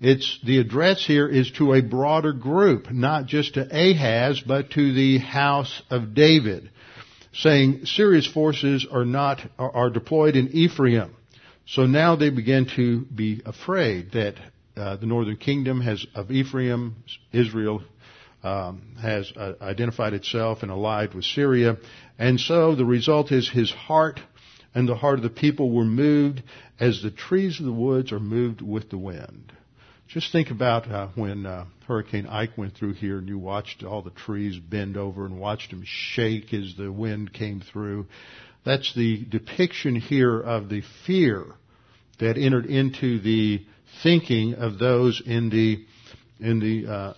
[0.00, 4.92] it's, the address here is to a broader group, not just to Ahaz, but to
[4.92, 6.70] the house of David,
[7.32, 11.14] saying Syria's forces are not, are, are deployed in Ephraim.
[11.66, 14.36] So now they begin to be afraid that
[14.76, 16.96] uh, the northern kingdom has of Ephraim,
[17.32, 17.82] Israel
[18.42, 21.76] um, has uh, identified itself and allied with Syria.
[22.18, 24.20] And so the result is his heart
[24.74, 26.42] and the heart of the people were moved
[26.78, 29.52] as the trees of the woods are moved with the wind.
[30.06, 34.02] Just think about uh, when uh, Hurricane Ike went through here and you watched all
[34.02, 38.06] the trees bend over and watched them shake as the wind came through.
[38.64, 41.46] That's the depiction here of the fear
[42.18, 43.64] that entered into the
[44.02, 45.84] thinking of those in the
[46.38, 47.14] in the uh,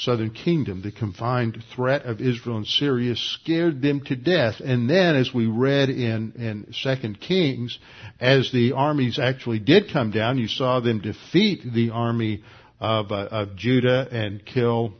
[0.00, 4.60] southern kingdom, the combined threat of Israel and Syria scared them to death.
[4.60, 7.78] And then, as we read in, in 2 Kings,
[8.18, 12.42] as the armies actually did come down, you saw them defeat the army
[12.80, 14.94] of, uh, of Judah and kill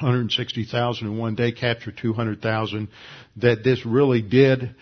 [0.00, 2.88] 160,000 in one day, capture 200,000,
[3.36, 4.74] that this really did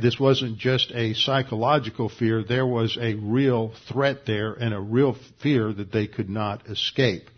[0.00, 5.16] this wasn't just a psychological fear, there was a real threat there and a real
[5.42, 7.28] fear that they could not escape.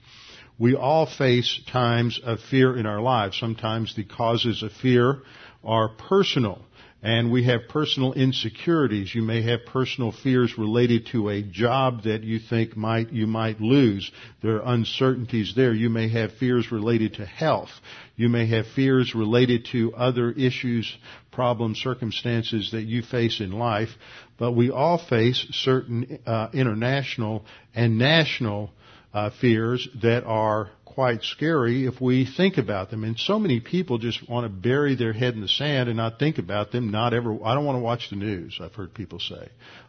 [0.58, 3.38] We all face times of fear in our lives.
[3.38, 5.18] Sometimes the causes of fear
[5.64, 6.62] are personal
[7.02, 9.14] and we have personal insecurities.
[9.14, 13.60] You may have personal fears related to a job that you think might, you might
[13.60, 14.10] lose.
[14.42, 15.72] There are uncertainties there.
[15.72, 17.70] You may have fears related to health.
[18.16, 20.92] You may have fears related to other issues,
[21.30, 23.90] problems, circumstances that you face in life.
[24.36, 27.44] But we all face certain uh, international
[27.76, 28.72] and national
[29.12, 33.04] uh, fears that are quite scary if we think about them.
[33.04, 36.18] And so many people just want to bury their head in the sand and not
[36.18, 36.90] think about them.
[36.90, 37.38] Not ever.
[37.44, 38.58] I don't want to watch the news.
[38.60, 39.48] I've heard people say.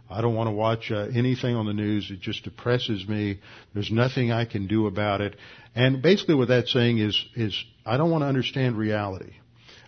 [0.09, 2.09] I don't want to watch uh, anything on the news.
[2.11, 3.39] It just depresses me.
[3.73, 5.35] There's nothing I can do about it.
[5.75, 7.55] And basically, what that's saying is, is
[7.85, 9.33] I don't want to understand reality.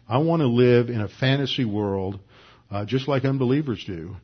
[0.07, 2.19] I want to live in a fantasy world,
[2.69, 4.15] uh, just like unbelievers do,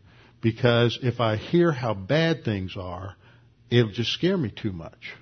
[0.42, 3.16] because if I hear how bad things are,
[3.70, 5.14] it'll just scare me too much.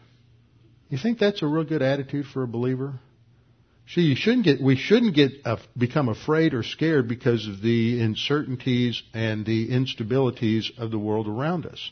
[0.90, 3.00] You think that's a real good attitude for a believer?
[3.88, 8.02] See, you shouldn't get, we shouldn't get, uh, become afraid or scared because of the
[8.02, 11.92] uncertainties and the instabilities of the world around us.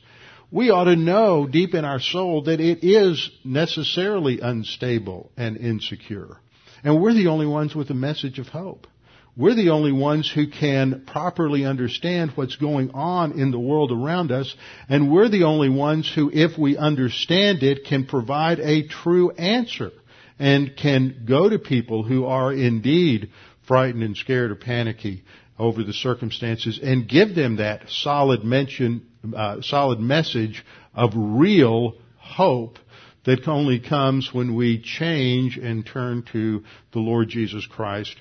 [0.51, 6.37] We ought to know deep in our soul that it is necessarily unstable and insecure.
[6.83, 8.87] And we're the only ones with a message of hope.
[9.35, 14.31] We're the only ones who can properly understand what's going on in the world around
[14.31, 14.55] us,
[14.87, 19.91] and we're the only ones who, if we understand it, can provide a true answer
[20.37, 23.31] and can go to people who are indeed
[23.67, 25.23] frightened and scared or panicky
[25.57, 32.77] over the circumstances and give them that solid mention, uh, solid message of real hope
[33.25, 38.15] that only comes when we change and turn to the Lord Jesus Christ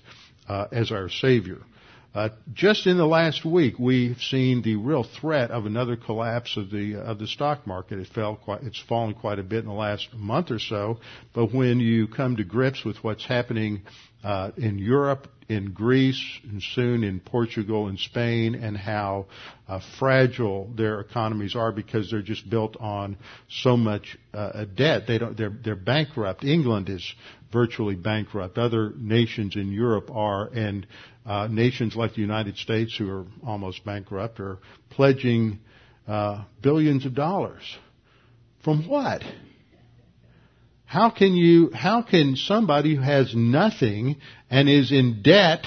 [0.48, 1.59] uh, as our Savior.
[2.14, 6.70] Uh, just in the last week, we've seen the real threat of another collapse of
[6.70, 7.98] the of the stock market.
[7.98, 10.98] It fell quite, it's fallen quite a bit in the last month or so.
[11.33, 13.83] But when you come to grips with what's happening
[14.22, 19.26] uh, in Europe, in Greece, and soon in Portugal and Spain, and how
[19.66, 23.16] uh, fragile their economies are because they're just built on
[23.48, 25.05] so much uh, debt.
[25.07, 25.35] They don't.
[25.35, 26.44] They're they're bankrupt.
[26.44, 27.14] England is
[27.52, 28.58] virtually bankrupt.
[28.58, 30.86] Other nations in Europe are, and
[31.26, 34.58] uh, nations like the United States, who are almost bankrupt, are
[34.90, 35.60] pledging
[36.08, 37.62] uh, billions of dollars.
[38.64, 39.22] From what?
[40.84, 44.16] How can you, how can somebody who has nothing
[44.50, 45.64] and is in debt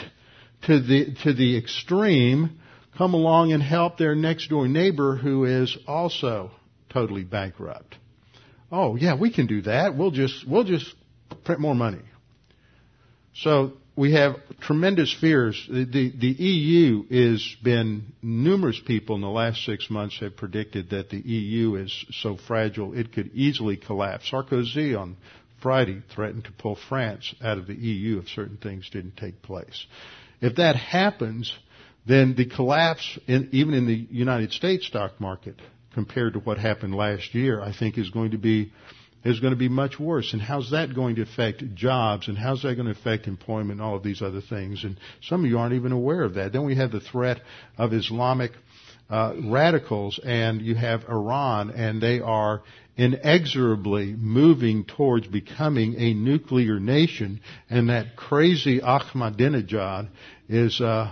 [0.68, 2.60] to the, to the extreme
[2.98, 6.52] come along and help their next door neighbor who is also
[6.90, 7.96] totally bankrupt?
[8.72, 9.98] Oh yeah, we can do that.
[9.98, 10.94] We'll just, we'll just
[11.44, 12.02] print more money.
[13.36, 15.66] So we have tremendous fears.
[15.70, 20.90] The, the, the, EU has been, numerous people in the last six months have predicted
[20.90, 24.30] that the EU is so fragile it could easily collapse.
[24.32, 25.18] Sarkozy on
[25.62, 29.86] Friday threatened to pull France out of the EU if certain things didn't take place.
[30.42, 31.52] If that happens,
[32.06, 35.56] then the collapse in, even in the United States stock market
[35.94, 38.74] compared to what happened last year, I think is going to be
[39.26, 40.32] is going to be much worse.
[40.34, 42.28] And how's that going to affect jobs?
[42.28, 44.84] And how's that going to affect employment and all of these other things?
[44.84, 46.54] And some of you aren't even aware of that.
[46.54, 47.42] Then we have the threat
[47.78, 48.52] of Islamic
[49.10, 52.62] uh, radicals, and you have Iran, and they are
[52.98, 57.42] inexorably moving towards becoming a nuclear nation.
[57.70, 60.10] And that crazy Ahmadinejad
[60.48, 60.80] is.
[60.80, 61.12] Uh,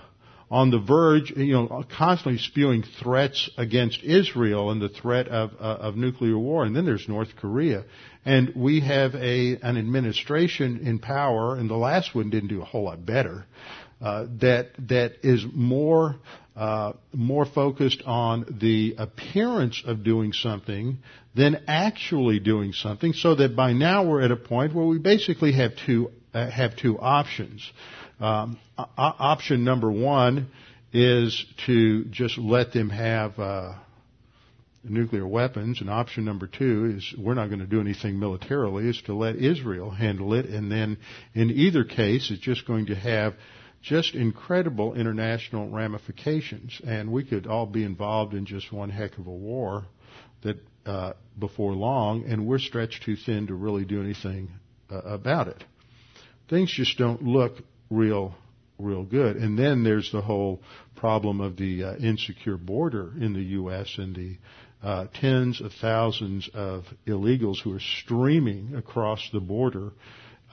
[0.53, 5.63] on the verge, you know, constantly spewing threats against Israel and the threat of, uh,
[5.87, 6.63] of nuclear war.
[6.63, 7.85] And then there's North Korea.
[8.23, 12.65] And we have a, an administration in power, and the last one didn't do a
[12.65, 13.47] whole lot better,
[13.99, 16.17] uh, that, that is more,
[16.55, 20.99] uh, more focused on the appearance of doing something
[21.35, 25.53] than actually doing something, so that by now we're at a point where we basically
[25.53, 27.71] have two, uh, have two options.
[28.19, 30.49] Um, option number one
[30.91, 33.75] is to just let them have uh,
[34.83, 38.89] nuclear weapons, and option number two is we're not going to do anything militarily.
[38.89, 40.97] Is to let Israel handle it, and then
[41.33, 43.33] in either case, it's just going to have
[43.81, 49.27] just incredible international ramifications, and we could all be involved in just one heck of
[49.27, 49.85] a war
[50.43, 54.49] that uh, before long, and we're stretched too thin to really do anything
[54.91, 55.63] uh, about it.
[56.49, 57.57] Things just don't look
[57.93, 58.35] real
[58.79, 59.37] real good.
[59.37, 60.61] And then there's the whole
[60.95, 63.95] problem of the uh, insecure border in the U.S.
[63.97, 64.37] and the
[64.81, 69.91] uh, tens of thousands of illegals who are streaming across the border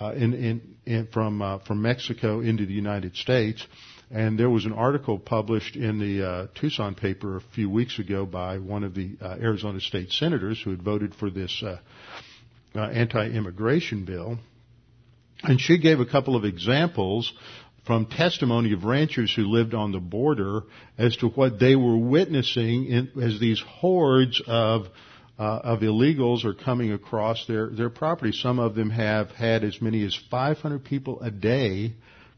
[0.01, 3.66] uh, in, in, in, from uh, from Mexico into the United States.
[4.12, 8.26] And there was an article published in the uh, Tucson paper a few weeks ago
[8.26, 11.62] by one of the uh, Arizona state senators who had voted for this
[12.74, 14.38] anti-immigration bill
[15.43, 17.32] and she gave a couple of examples
[17.86, 20.62] from testimony of ranchers who lived on the border
[20.99, 24.86] as to what they were witnessing in, as these hordes of
[25.38, 28.32] uh, of illegals are coming across their their property.
[28.32, 31.95] Some of them have had as many as 500 people a day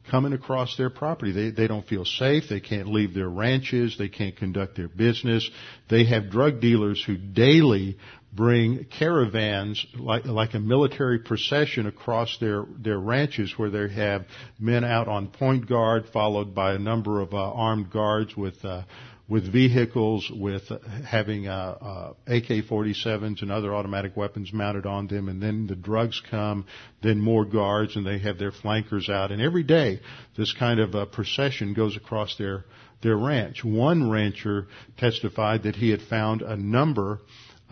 [0.09, 1.33] coming across their property.
[1.33, 2.45] They they don't feel safe.
[2.49, 3.97] They can't leave their ranches.
[3.99, 5.49] They can't conduct their business.
[5.91, 7.99] They have drug dealers who daily
[8.33, 14.25] bring caravans like like a military procession across their their ranches where they have
[14.59, 18.83] men out on point guard followed by a number of uh, armed guards with uh,
[19.29, 20.79] with vehicles with uh,
[21.09, 25.29] having uh, uh, AK-47s and other automatic weapons mounted on them.
[25.29, 26.67] And then the drugs come
[27.03, 29.31] then more guards and they have their flankers out.
[29.31, 30.01] And every day
[30.37, 32.65] this kind of a procession goes across their
[33.03, 33.65] their ranch.
[33.65, 37.21] One rancher testified that he had found a number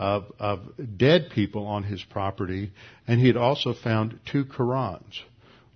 [0.01, 0.59] of, of
[0.97, 2.71] dead people on his property,
[3.07, 5.19] and he had also found two Qurans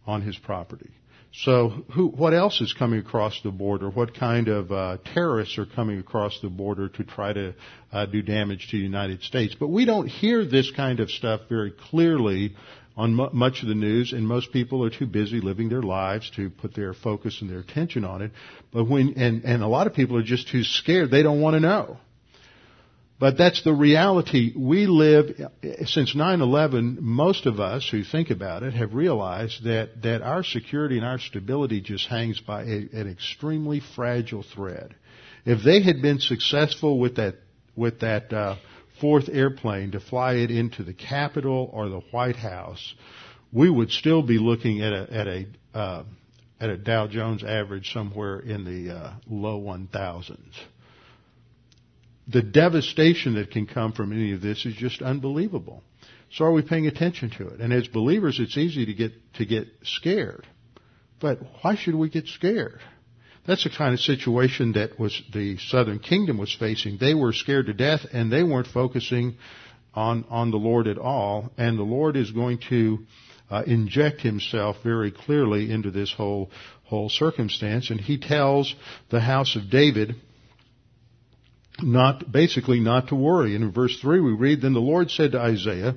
[0.08, 0.90] on his property.
[1.32, 3.90] So, who, what else is coming across the border?
[3.90, 7.54] What kind of uh, terrorists are coming across the border to try to
[7.92, 9.56] uh, do damage to the United States?
[9.60, 12.56] But we don't hear this kind of stuff very clearly
[12.98, 16.32] on m- much of the news, and most people are too busy living their lives
[16.38, 18.32] to put their focus and their attention on it.
[18.74, 21.56] But when and and a lot of people are just too scared; they don't want
[21.56, 21.98] to know.
[23.18, 24.54] But that's the reality.
[24.58, 25.40] We live,
[25.86, 30.98] since 9-11, most of us who think about it have realized that, that our security
[30.98, 34.96] and our stability just hangs by a, an extremely fragile thread.
[35.46, 37.36] If they had been successful with that,
[37.76, 38.58] with that, uh,
[39.00, 42.96] fourth airplane to fly it into the Capitol or the White House,
[43.52, 46.04] we would still be looking at a, at a, uh,
[46.60, 50.38] at a Dow Jones average somewhere in the uh, low 1000s
[52.28, 55.84] the devastation that can come from any of this is just unbelievable.
[56.32, 57.62] So are we paying attention to it?
[57.62, 60.46] And as believers, it's easy to get, to get scared.
[61.20, 62.82] But why should we get scared?
[63.48, 66.98] That's the kind of situation that was the southern kingdom was facing.
[66.98, 69.38] They were scared to death and they weren't focusing
[69.94, 71.52] on, on the Lord at all.
[71.58, 73.06] And the Lord is going to
[73.50, 76.50] uh, inject himself very clearly into this whole,
[76.86, 77.92] whole circumstance.
[77.92, 78.74] And he tells
[79.10, 80.16] the house of David,
[81.82, 83.56] not, basically not to worry.
[83.56, 85.96] And in verse 3 we read, Then the Lord said to Isaiah,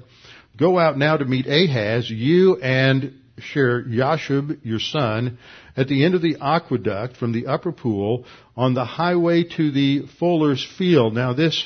[0.56, 5.38] Go out now to meet Ahaz, you and Shear Yashub, your son,
[5.76, 8.24] at the end of the aqueduct from the upper pool
[8.56, 11.14] on the highway to the fuller's field.
[11.14, 11.64] Now this,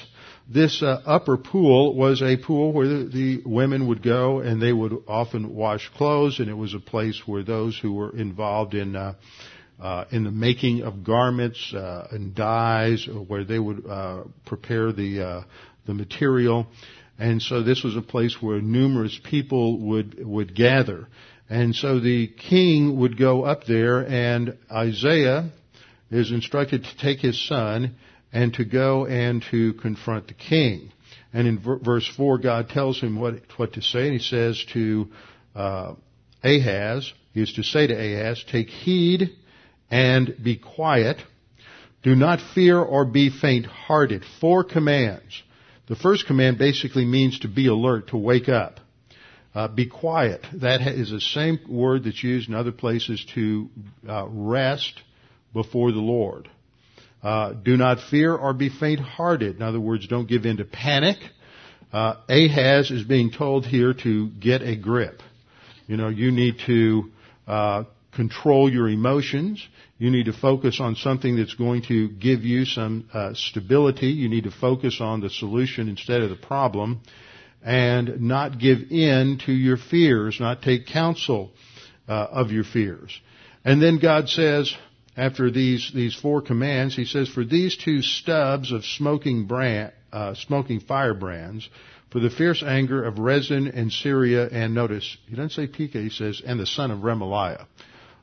[0.48, 4.72] this uh, upper pool was a pool where the, the, women would go and they
[4.72, 8.94] would often wash clothes and it was a place where those who were involved in
[8.94, 9.14] uh,
[9.82, 15.22] uh, in the making of garments uh, and dyes, where they would uh, prepare the
[15.22, 15.42] uh,
[15.86, 16.66] the material.
[17.18, 21.08] And so this was a place where numerous people would, would gather.
[21.48, 25.50] And so the king would go up there and Isaiah
[26.10, 27.96] is instructed to take his son
[28.32, 30.92] and to go and to confront the king.
[31.32, 35.08] And in verse 4, God tells him what, what to say, and he says to
[35.54, 35.94] uh,
[36.42, 39.30] Ahaz, he is to say to Ahaz, take heed
[39.92, 41.18] and be quiet.
[42.02, 44.24] Do not fear or be faint-hearted.
[44.40, 45.42] Four commands.
[45.86, 48.80] The first command basically means to be alert, to wake up.
[49.54, 50.44] Uh, be quiet.
[50.54, 53.68] That is the same word that's used in other places to
[54.08, 54.94] uh, rest
[55.52, 56.48] before the Lord.
[57.22, 59.56] Uh, do not fear or be faint-hearted.
[59.56, 61.18] In other words, don't give in to panic.
[61.92, 65.20] Uh, Ahaz is being told here to get a grip.
[65.86, 67.10] You know, you need to
[67.46, 67.84] uh,
[68.14, 69.66] control your emotions.
[69.98, 74.08] You need to focus on something that's going to give you some uh, stability.
[74.08, 77.00] You need to focus on the solution instead of the problem,
[77.62, 80.38] and not give in to your fears.
[80.40, 81.52] Not take counsel
[82.08, 83.18] uh, of your fears.
[83.64, 84.74] And then God says,
[85.16, 90.34] after these, these four commands, he says, for these two stubs of smoking brand, uh,
[90.34, 91.68] smoking firebrands,
[92.10, 96.10] for the fierce anger of Rezin and Syria, and notice, he doesn't say Pekah, he
[96.10, 97.66] says, and the son of Remaliah.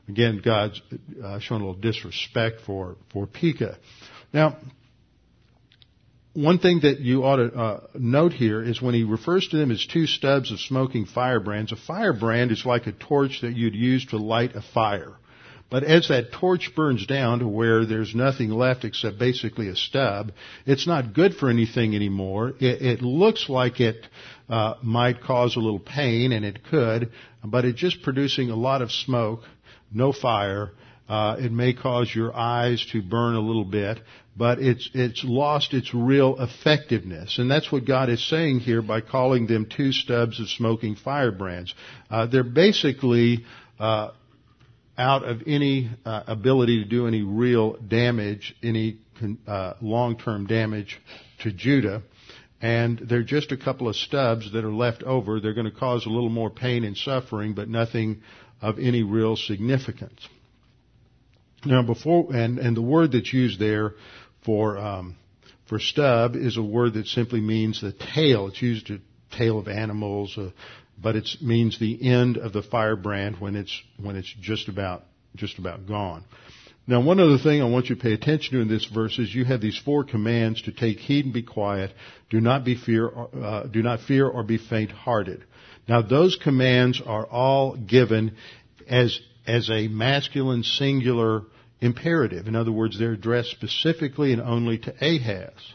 [0.08, 0.80] Again, God's
[1.22, 3.78] uh, showing a little disrespect for, for Pekah.
[4.32, 4.56] Now,
[6.32, 9.70] one thing that you ought to uh, note here is when he refers to them
[9.70, 14.06] as two stubs of smoking firebrands, a firebrand is like a torch that you'd use
[14.06, 15.14] to light a fire.
[15.70, 20.32] But as that torch burns down to where there's nothing left except basically a stub,
[20.66, 22.54] it's not good for anything anymore.
[22.58, 24.04] It, it looks like it
[24.48, 27.12] uh, might cause a little pain, and it could,
[27.44, 29.42] but it's just producing a lot of smoke,
[29.92, 30.72] no fire.
[31.08, 33.98] Uh, it may cause your eyes to burn a little bit,
[34.36, 39.00] but it's it's lost its real effectiveness, and that's what God is saying here by
[39.00, 41.74] calling them two stubs of smoking firebrands.
[42.08, 43.44] Uh, they're basically
[43.80, 44.10] uh,
[44.96, 48.98] out of any uh, ability to do any real damage, any
[49.46, 51.00] uh, long-term damage
[51.42, 52.02] to Judah.
[52.62, 55.40] And they're just a couple of stubs that are left over.
[55.40, 58.20] They're going to cause a little more pain and suffering, but nothing
[58.60, 60.28] of any real significance.
[61.64, 63.92] Now, before and and the word that's used there
[64.44, 65.16] for um,
[65.68, 68.48] for stub is a word that simply means the tail.
[68.48, 69.00] It's used to
[69.30, 70.50] tail of animals, uh,
[71.00, 75.04] but it means the end of the firebrand when it's when it's just about
[75.36, 76.24] just about gone.
[76.86, 79.32] Now, one other thing I want you to pay attention to in this verse is
[79.32, 81.92] you have these four commands to take heed and be quiet.
[82.30, 85.44] Do not be fear, uh, do not fear or be faint-hearted.
[85.88, 88.36] Now, those commands are all given
[88.88, 91.42] as as a masculine singular
[91.80, 92.46] imperative.
[92.46, 95.74] In other words, they're addressed specifically and only to Ahaz.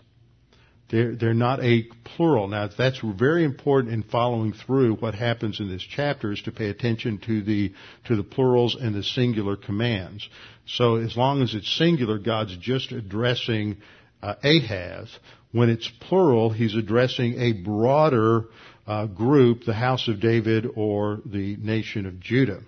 [0.90, 2.48] They're, they're not a plural.
[2.48, 6.70] Now, that's very important in following through what happens in this chapter is to pay
[6.70, 7.74] attention to the,
[8.06, 10.30] to the plurals and the singular commands.
[10.68, 13.78] So as long as it's singular, God's just addressing
[14.22, 15.10] uh, Ahaz.
[15.52, 18.46] When it's plural, he's addressing a broader
[18.88, 22.62] uh, group, the house of David or the nation of Judah.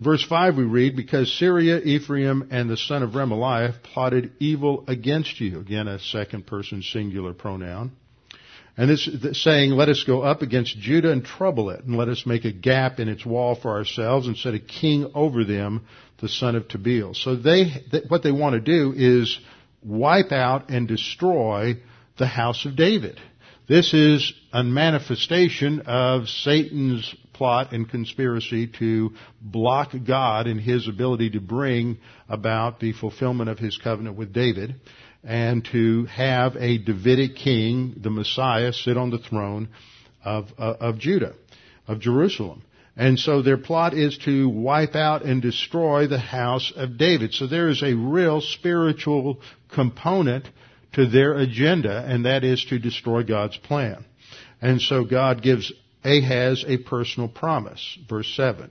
[0.00, 5.40] Verse 5 we read, because Syria, Ephraim, and the son of Remaliah plotted evil against
[5.40, 5.60] you.
[5.60, 7.92] Again, a second person singular pronoun.
[8.76, 9.08] And this
[9.44, 12.50] saying, let us go up against Judah and trouble it, and let us make a
[12.50, 15.86] gap in its wall for ourselves and set a king over them,
[16.20, 17.14] the son of Tabeel.
[17.14, 19.38] So they, what they want to do is
[19.84, 21.74] wipe out and destroy
[22.18, 23.20] the house of David.
[23.66, 31.30] This is a manifestation of Satan's plot and conspiracy to block God in his ability
[31.30, 31.96] to bring
[32.28, 34.74] about the fulfillment of his covenant with David
[35.22, 39.70] and to have a Davidic king, the Messiah, sit on the throne
[40.22, 41.32] of, uh, of Judah,
[41.88, 42.62] of Jerusalem.
[42.98, 47.32] And so their plot is to wipe out and destroy the house of David.
[47.32, 49.40] So there is a real spiritual
[49.72, 50.50] component
[50.94, 54.04] to their agenda, and that is to destroy God's plan.
[54.60, 55.72] And so God gives
[56.04, 57.98] Ahaz a personal promise.
[58.08, 58.70] Verse 7.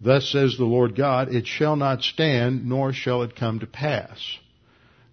[0.00, 4.18] Thus says the Lord God, it shall not stand, nor shall it come to pass.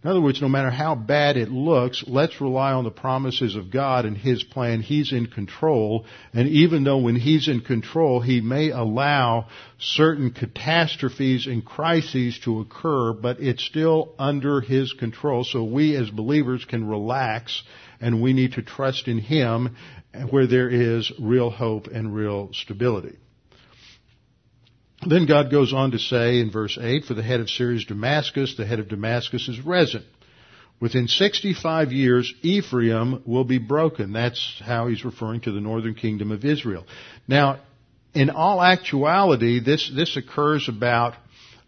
[0.01, 3.69] In other words, no matter how bad it looks, let's rely on the promises of
[3.69, 4.81] God and His plan.
[4.81, 6.05] He's in control.
[6.33, 9.47] And even though when He's in control, He may allow
[9.77, 15.43] certain catastrophes and crises to occur, but it's still under His control.
[15.43, 17.61] So we as believers can relax
[17.99, 19.75] and we need to trust in Him
[20.29, 23.17] where there is real hope and real stability.
[25.05, 27.85] Then God goes on to say in verse 8, for the head of Syria is
[27.85, 30.03] Damascus, the head of Damascus is Rezin.
[30.81, 34.13] Within 65 years, Ephraim will be broken.
[34.13, 36.85] That's how he's referring to the northern kingdom of Israel.
[37.27, 37.59] Now,
[38.13, 41.15] in all actuality, this, this occurs about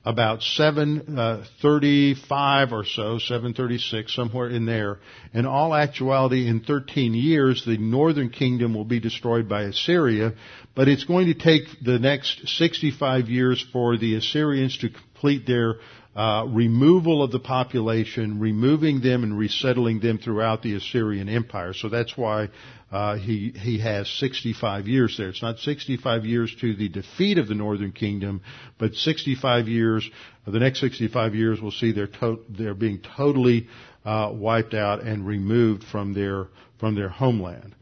[0.03, 4.97] about 735 uh, or so, 736, somewhere in there.
[5.33, 10.33] In all actuality, in 13 years, the northern kingdom will be destroyed by Assyria,
[10.75, 15.75] but it's going to take the next 65 years for the Assyrians to complete their
[16.15, 21.73] uh, removal of the population, removing them and resettling them throughout the Assyrian Empire.
[21.73, 22.49] So that's why
[22.91, 25.29] uh, he he has 65 years there.
[25.29, 28.41] It's not 65 years to the defeat of the Northern Kingdom,
[28.77, 30.09] but 65 years.
[30.45, 33.67] The next 65 years, we'll see they're to, they're being totally
[34.03, 36.47] uh, wiped out and removed from their
[36.79, 37.75] from their homeland.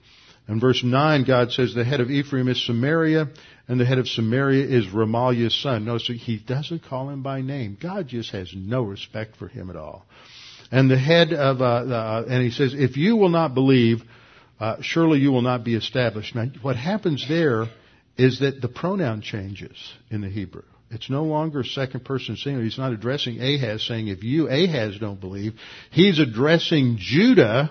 [0.50, 3.28] In verse 9, God says, the head of Ephraim is Samaria,
[3.68, 5.86] and the head of Samaria is Remaliah's son.
[5.86, 7.78] Notice he doesn't call him by name.
[7.80, 10.08] God just has no respect for him at all.
[10.72, 14.02] And the head of, uh, uh, and he says, if you will not believe,
[14.60, 16.34] uh, surely you will not be established.
[16.34, 17.68] Now, what happens there
[18.18, 19.78] is that the pronoun changes
[20.10, 20.64] in the Hebrew.
[20.89, 22.64] It's no longer second person singular.
[22.64, 25.54] He's not addressing Ahaz saying, if you, Ahaz, don't believe.
[25.91, 27.70] He's addressing Judah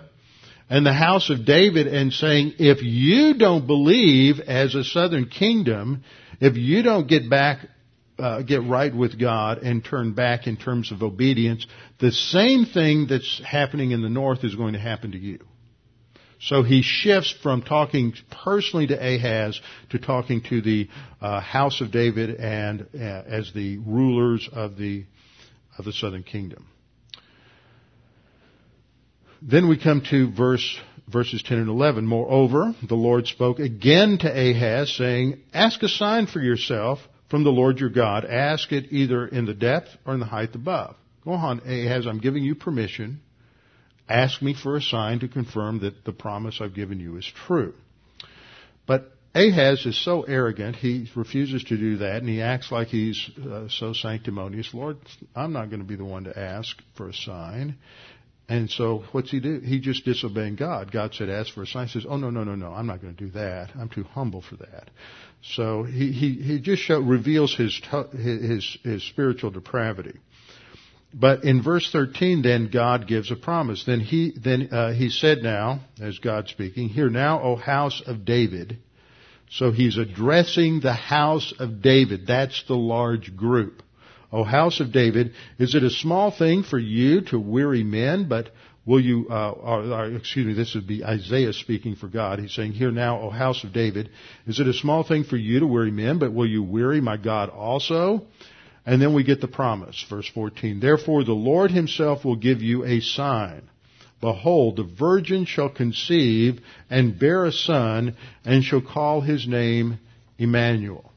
[0.71, 6.05] and the house of David and saying, if you don't believe as a southern kingdom,
[6.41, 7.67] if you don't get back,
[8.19, 11.67] uh, get right with God and turn back in terms of obedience,
[12.01, 15.39] the same thing that's happening in the north is going to happen to you.
[16.41, 18.15] So he shifts from talking
[18.45, 19.61] personally to Ahaz
[19.91, 20.89] to talking to the
[21.21, 25.05] uh, house of David and uh, as the rulers of the
[25.79, 26.67] of the southern kingdom.
[29.41, 32.07] Then we come to verse, verses 10 and 11.
[32.07, 36.99] Moreover, the Lord spoke again to Ahaz, saying, Ask a sign for yourself
[37.31, 38.25] from the Lord your God.
[38.25, 40.97] Ask it either in the depth or in the height above.
[41.25, 43.21] Go on, Ahaz, I'm giving you permission.
[44.09, 47.75] Ask me for a sign to confirm that the promise I've given you is true.
[48.87, 53.31] But Ahaz is so arrogant, he refuses to do that, and he acts like he's
[53.39, 54.73] uh, so sanctimonious.
[54.73, 54.97] Lord,
[55.37, 57.77] I'm not going to be the one to ask for a sign.
[58.49, 59.61] And so what's he do?
[59.61, 60.91] He just disobeying God.
[60.91, 61.87] God said, ask for a sign.
[61.87, 63.71] He says, oh no, no, no, no, I'm not going to do that.
[63.79, 64.89] I'm too humble for that.
[65.43, 67.79] So he, he, he just show, reveals his,
[68.13, 70.19] his, his spiritual depravity.
[71.13, 73.85] But in verse 13, then God gives a promise.
[73.85, 78.25] Then he, then, uh, he said now, as God speaking, hear now, O house of
[78.25, 78.79] David.
[79.51, 82.27] So he's addressing the house of David.
[82.27, 83.83] That's the large group.
[84.33, 88.51] O house of David, is it a small thing for you to weary men, but
[88.85, 92.39] will you, uh, or, or, excuse me, this would be Isaiah speaking for God.
[92.39, 94.11] He's saying, Hear now, O house of David,
[94.47, 97.17] is it a small thing for you to weary men, but will you weary my
[97.17, 98.27] God also?
[98.85, 100.81] And then we get the promise, verse 14.
[100.81, 103.69] Therefore the Lord himself will give you a sign.
[104.21, 109.99] Behold, the virgin shall conceive and bear a son and shall call his name
[110.39, 111.13] Emmanuel.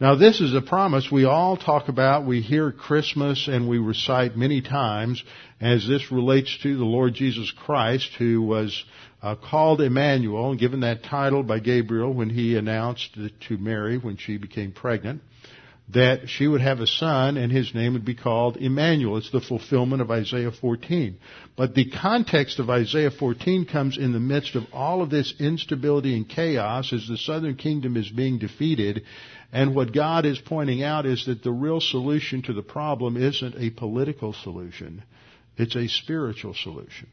[0.00, 4.36] Now this is a promise we all talk about, we hear Christmas and we recite
[4.36, 5.22] many times
[5.60, 8.84] as this relates to the Lord Jesus Christ who was
[9.22, 13.16] uh, called Emmanuel and given that title by Gabriel when he announced
[13.48, 15.22] to Mary when she became pregnant
[15.90, 19.18] that she would have a son and his name would be called Emmanuel.
[19.18, 21.18] It's the fulfillment of Isaiah 14.
[21.56, 26.16] But the context of Isaiah 14 comes in the midst of all of this instability
[26.16, 29.04] and chaos as the southern kingdom is being defeated.
[29.54, 33.54] And what God is pointing out is that the real solution to the problem isn't
[33.56, 35.04] a political solution.
[35.56, 37.06] It's a spiritual solution.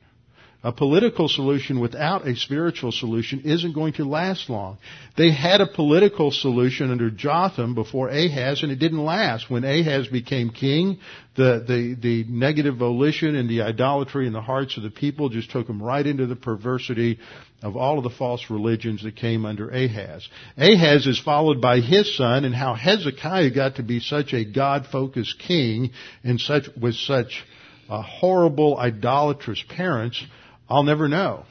[0.64, 4.80] A political solution without a spiritual solution isn't going to last long.
[5.18, 9.50] They had a political solution under Jotham before Ahaz and it didn't last.
[9.50, 10.98] When Ahaz became king,
[11.36, 15.52] the, the, the negative volition and the idolatry in the hearts of the people just
[15.52, 17.20] took them right into the perversity
[17.62, 20.28] of all of the false religions that came under Ahaz.
[20.58, 25.40] Ahaz is followed by his son and how Hezekiah got to be such a God-focused
[25.40, 25.92] king
[26.24, 27.44] and such, with such
[27.90, 30.24] uh, horrible idolatrous parents
[30.72, 31.44] I'll never know.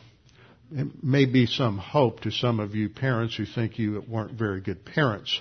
[0.73, 4.63] It may be some hope to some of you parents who think you weren't very
[4.63, 5.39] good parents.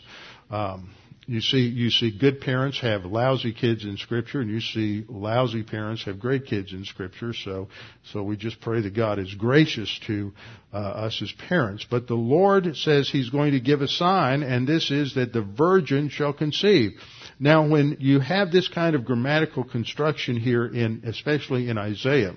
[0.49, 0.91] Um,
[1.29, 5.61] you see, you see good parents have lousy kids in Scripture, and you see lousy
[5.61, 7.33] parents have great kids in Scripture.
[7.33, 7.67] So,
[8.11, 10.33] so we just pray that God is gracious to
[10.73, 11.85] uh, us as parents.
[11.87, 15.43] But the Lord says He's going to give a sign, and this is that the
[15.43, 16.93] virgin shall conceive.
[17.39, 22.33] Now, when you have this kind of grammatical construction here, in especially in Isaiah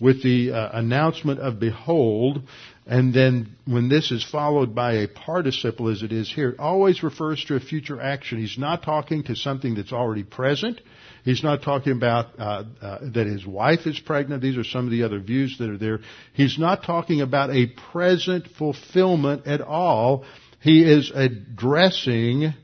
[0.00, 2.42] with the uh, announcement of behold,
[2.88, 7.02] And then when this is followed by a participle as it is here, it always
[7.02, 8.38] refers to a future action.
[8.38, 10.80] He's not talking to something that's already present.
[11.24, 14.40] He's not talking about uh, uh, that his wife is pregnant.
[14.40, 15.98] These are some of the other views that are there.
[16.32, 20.24] He's not talking about a present fulfillment at all.
[20.60, 22.54] He is addressing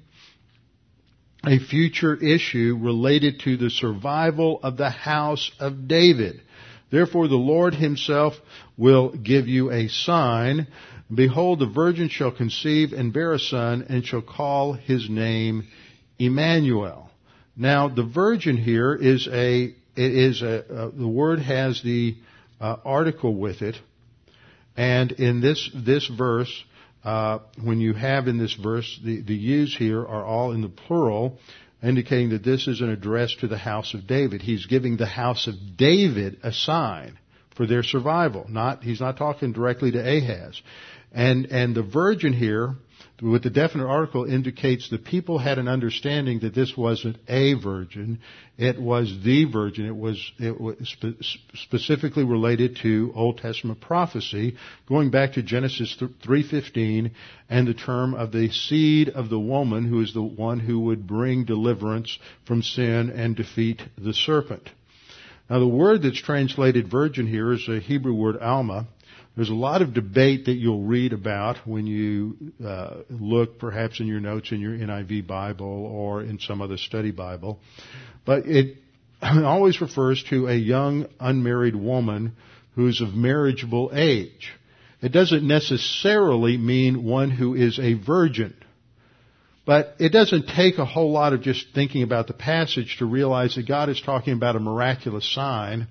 [1.45, 6.41] a future issue related to the survival of the house of David.
[6.93, 8.35] Therefore the Lord himself
[8.77, 10.67] will give you a sign.
[11.13, 15.69] Behold, the virgin shall conceive and bear a son and shall call his name
[16.19, 17.11] Emmanuel.
[17.57, 22.17] Now the virgin here is a, it is a, uh, the word has the
[22.61, 23.77] uh, article with it.
[24.75, 26.65] And in this, this verse,
[27.05, 30.69] uh, when you have in this verse, the, the yous here are all in the
[30.69, 31.39] plural,
[31.83, 34.41] indicating that this is an address to the house of David.
[34.41, 37.19] He's giving the house of David a sign
[37.57, 38.47] for their survival.
[38.49, 40.61] Not, he's not talking directly to Ahaz.
[41.13, 42.77] And, and the virgin here
[43.23, 48.19] with the definite article indicates the people had an understanding that this wasn't a virgin,
[48.59, 49.87] it was the virgin.
[49.87, 51.23] It was, it was spe-
[51.55, 54.57] specifically related to Old Testament prophecy,
[54.89, 57.13] going back to Genesis 3.15
[57.49, 61.07] and the term of the seed of the woman who is the one who would
[61.07, 64.69] bring deliverance from sin and defeat the serpent.
[65.51, 68.87] Now the word that's translated virgin here is a Hebrew word alma,
[69.35, 74.07] there's a lot of debate that you'll read about when you uh, look perhaps in
[74.07, 77.59] your notes in your NIV Bible or in some other study Bible.
[78.27, 78.77] But it
[79.23, 82.37] always refers to a young unmarried woman
[82.75, 84.53] who's of marriageable age.
[85.01, 88.55] It doesn't necessarily mean one who is a virgin.
[89.65, 93.55] But it doesn't take a whole lot of just thinking about the passage to realize
[93.55, 95.89] that God is talking about a miraculous sign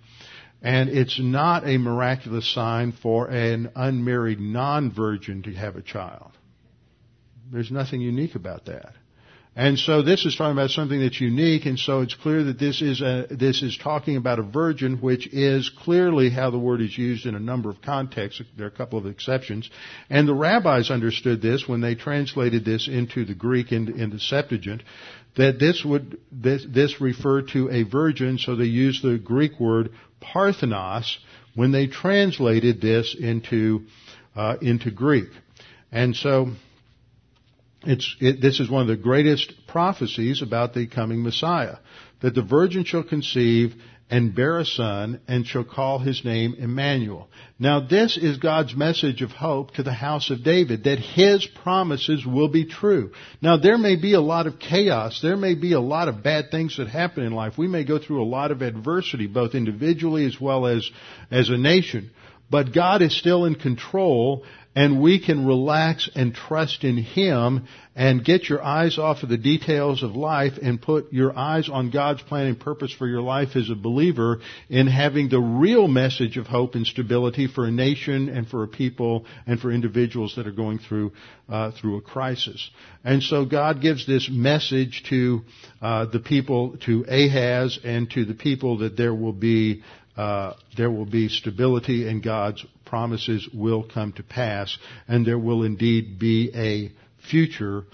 [0.62, 6.32] and it's not a miraculous sign for an unmarried non-virgin to have a child.
[7.52, 8.94] There's nothing unique about that.
[9.54, 12.82] And so this is talking about something that's unique, and so it's clear that this
[12.82, 16.98] is a, this is talking about a virgin, which is clearly how the word is
[16.98, 18.42] used in a number of contexts.
[18.56, 19.70] There are a couple of exceptions.
[20.10, 24.20] And the rabbis understood this when they translated this into the Greek in, in the
[24.20, 24.84] Septuagint,
[25.36, 29.92] that this would, this, this referred to a virgin, so they used the Greek word
[30.22, 31.18] parthenos
[31.56, 33.82] when they translated this into
[34.36, 35.30] uh, into Greek,
[35.92, 36.52] and so
[37.84, 41.78] it, this is one of the greatest prophecies about the coming Messiah
[42.22, 43.74] that the virgin shall conceive
[44.12, 47.30] and bear a son and shall call his name Emmanuel.
[47.58, 52.26] Now this is God's message of hope to the house of David, that his promises
[52.26, 53.12] will be true.
[53.42, 56.52] Now there may be a lot of chaos, there may be a lot of bad
[56.52, 57.58] things that happen in life.
[57.58, 60.90] We may go through a lot of adversity, both individually as well as,
[61.32, 62.12] as a nation.
[62.52, 64.44] But God is still in control
[64.76, 69.38] and we can relax and trust in Him and get your eyes off of the
[69.38, 73.58] details of life and put your eyes on God's plan and purpose for your life
[73.58, 74.40] as a believer
[74.70, 78.68] in having the real message of hope and stability for a nation and for a
[78.68, 81.12] people and for individuals that are going through
[81.50, 82.70] uh, through a crisis.
[83.04, 85.42] And so God gives this message to
[85.82, 89.84] uh, the people, to Ahaz and to the people that there will be
[90.22, 95.64] uh, there will be stability and God's promises will come to pass and there will
[95.64, 96.92] indeed be a
[97.28, 97.86] future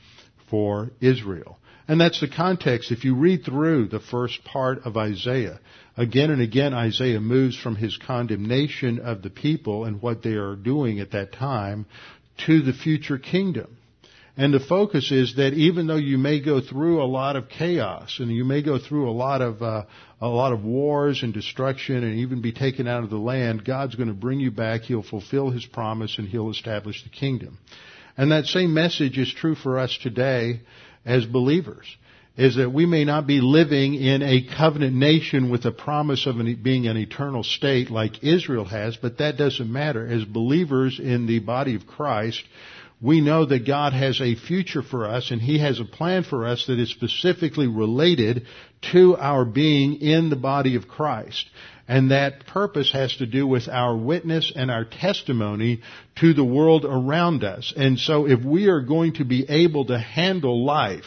[0.50, 1.58] for Israel.
[1.88, 2.92] And that's the context.
[2.92, 5.62] If you read through the first part of Isaiah,
[5.96, 10.58] again and again Isaiah moves from his condemnation of the people and what they are
[10.58, 11.86] doing at that time
[12.46, 13.77] to the future kingdom.
[14.40, 18.20] And the focus is that even though you may go through a lot of chaos
[18.20, 19.86] and you may go through a lot of uh,
[20.22, 23.96] a lot of wars and destruction and even be taken out of the land, God's
[23.96, 24.82] going to bring you back.
[24.82, 27.58] He'll fulfill His promise and He'll establish the kingdom.
[28.16, 30.62] And that same message is true for us today
[31.04, 31.88] as believers.
[32.36, 36.40] Is that we may not be living in a covenant nation with a promise of
[36.40, 40.06] an, being an eternal state like Israel has, but that doesn't matter.
[40.06, 42.44] As believers in the body of Christ,
[43.00, 46.48] we know that God has a future for us and He has a plan for
[46.48, 48.48] us that is specifically related
[48.92, 51.50] to our being in the body of Christ.
[51.88, 55.82] And that purpose has to do with our witness and our testimony
[56.18, 57.74] to the world around us.
[57.76, 61.06] And so if we are going to be able to handle life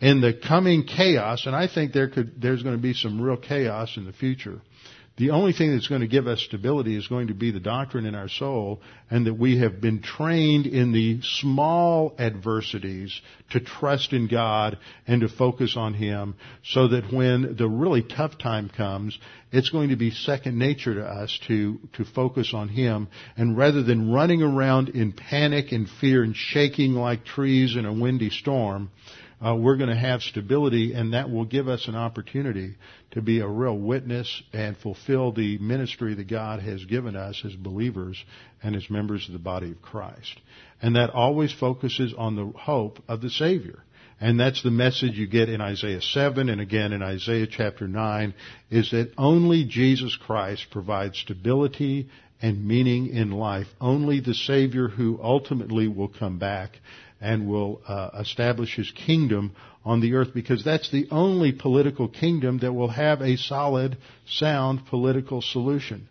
[0.00, 3.36] in the coming chaos, and I think there could, there's going to be some real
[3.36, 4.60] chaos in the future,
[5.16, 8.06] The only thing that's going to give us stability is going to be the doctrine
[8.06, 8.80] in our soul
[9.10, 15.20] and that we have been trained in the small adversities to trust in God and
[15.20, 19.18] to focus on Him so that when the really tough time comes,
[19.52, 23.08] it's going to be second nature to us to, to focus on Him.
[23.36, 27.92] And rather than running around in panic and fear and shaking like trees in a
[27.92, 28.90] windy storm,
[29.44, 32.76] uh, we're going to have stability, and that will give us an opportunity
[33.12, 37.54] to be a real witness and fulfill the ministry that God has given us as
[37.54, 38.22] believers
[38.62, 40.40] and as members of the body of Christ.
[40.82, 43.82] And that always focuses on the hope of the Savior.
[44.20, 48.34] And that's the message you get in Isaiah 7 and again in Isaiah chapter 9
[48.70, 52.10] is that only Jesus Christ provides stability
[52.42, 53.66] and meaning in life.
[53.80, 56.72] Only the Savior who ultimately will come back
[57.20, 59.54] and will uh, establish his kingdom
[59.84, 63.96] on the earth because that's the only political kingdom that will have a solid,
[64.26, 66.08] sound political solution.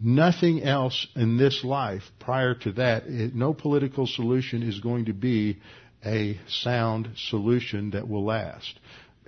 [0.00, 5.12] Nothing else in this life prior to that, it, no political solution is going to
[5.12, 5.58] be
[6.04, 8.78] a sound solution that will last.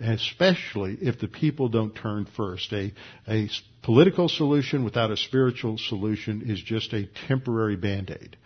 [0.01, 2.73] Especially if the people don't turn first.
[2.73, 2.93] A,
[3.29, 3.49] a
[3.83, 8.37] political solution without a spiritual solution is just a temporary band-aid.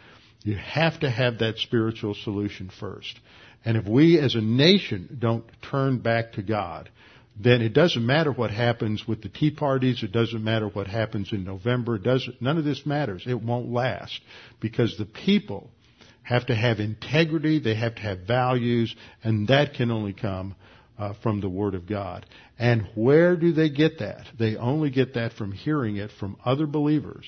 [0.44, 3.18] You have to have that spiritual solution first.
[3.64, 6.90] And if we as a nation don't turn back to God,
[7.40, 10.02] then it doesn't matter what happens with the tea parties.
[10.02, 11.96] It doesn't matter what happens in November.
[11.96, 13.24] It doesn't, none of this matters.
[13.26, 14.20] It won't last
[14.60, 15.70] because the people
[16.22, 17.60] have to have integrity.
[17.60, 20.56] They have to have values and that can only come
[20.98, 22.26] uh, from the Word of God.
[22.58, 24.26] And where do they get that?
[24.36, 27.24] They only get that from hearing it from other believers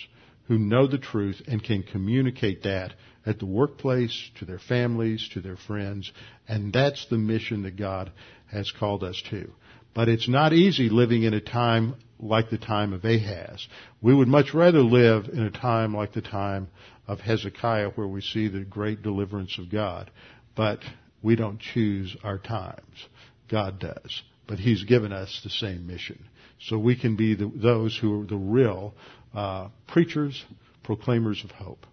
[0.51, 2.93] who know the truth and can communicate that
[3.25, 6.11] at the workplace, to their families, to their friends.
[6.49, 8.11] And that's the mission that God
[8.51, 9.49] has called us to.
[9.95, 13.65] But it's not easy living in a time like the time of Ahaz.
[14.03, 16.67] We would much rather live in a time like the time
[17.07, 20.11] of Hezekiah where we see the great deliverance of God.
[20.57, 20.81] But
[21.23, 23.07] we don't choose our times.
[23.49, 24.23] God does.
[24.49, 26.25] But He's given us the same mission.
[26.63, 28.95] So we can be the, those who are the real
[29.35, 30.45] uh, preachers,
[30.83, 31.87] proclaimers of hope.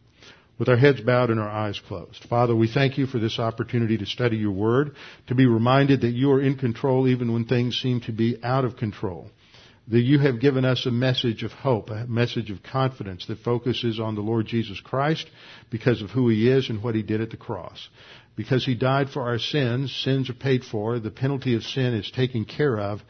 [0.60, 2.26] With our heads bowed and our eyes closed.
[2.28, 4.96] Father, we thank you for this opportunity to study your word,
[5.28, 8.66] to be reminded that you are in control even when things seem to be out
[8.66, 9.30] of control.
[9.90, 14.00] That you have given us a message of hope, a message of confidence that focuses
[14.00, 15.30] on the Lord Jesus Christ
[15.70, 17.88] because of who he is and what he did at the cross.
[18.36, 22.12] Because he died for our sins, sins are paid for, the penalty of sin is
[22.12, 23.02] taken care of,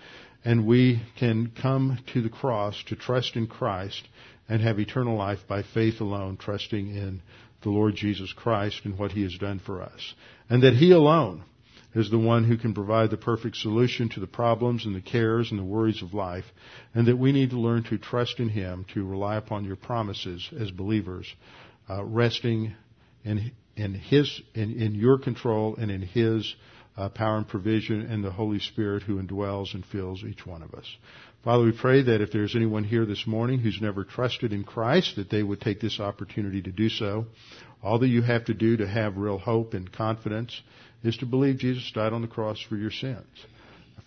[0.48, 4.08] and we can come to the cross to trust in Christ
[4.48, 7.22] and have eternal life by faith alone, trusting in
[7.64, 10.14] the Lord Jesus Christ and what He has done for us.
[10.50, 11.44] And that He alone
[11.94, 15.52] is the one who can provide the perfect solution to the problems and the cares
[15.52, 16.46] and the worries of life,
[16.96, 20.50] and that we need to learn to trust in Him, to rely upon your promises
[20.58, 21.28] as believers,
[21.90, 22.74] uh, resting
[23.26, 26.56] in, in His, in, in your control and in His
[26.98, 30.74] uh, power and provision and the Holy Spirit who indwells and fills each one of
[30.74, 30.86] us.
[31.44, 35.16] Father, we pray that if there's anyone here this morning who's never trusted in Christ,
[35.16, 37.28] that they would take this opportunity to do so.
[37.84, 40.60] All that you have to do to have real hope and confidence
[41.04, 43.28] is to believe Jesus died on the cross for your sins.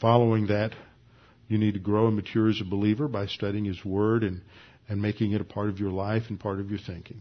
[0.01, 0.73] Following that,
[1.49, 4.43] you need to grow and mature as a believer by studying His Word and,
[4.89, 7.21] and making it a part of your life and part of your thinking.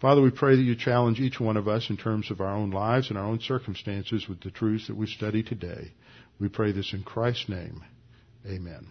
[0.00, 2.70] Father, we pray that you challenge each one of us in terms of our own
[2.70, 5.92] lives and our own circumstances with the truths that we study today.
[6.38, 7.82] We pray this in Christ's name.
[8.46, 8.86] Amen.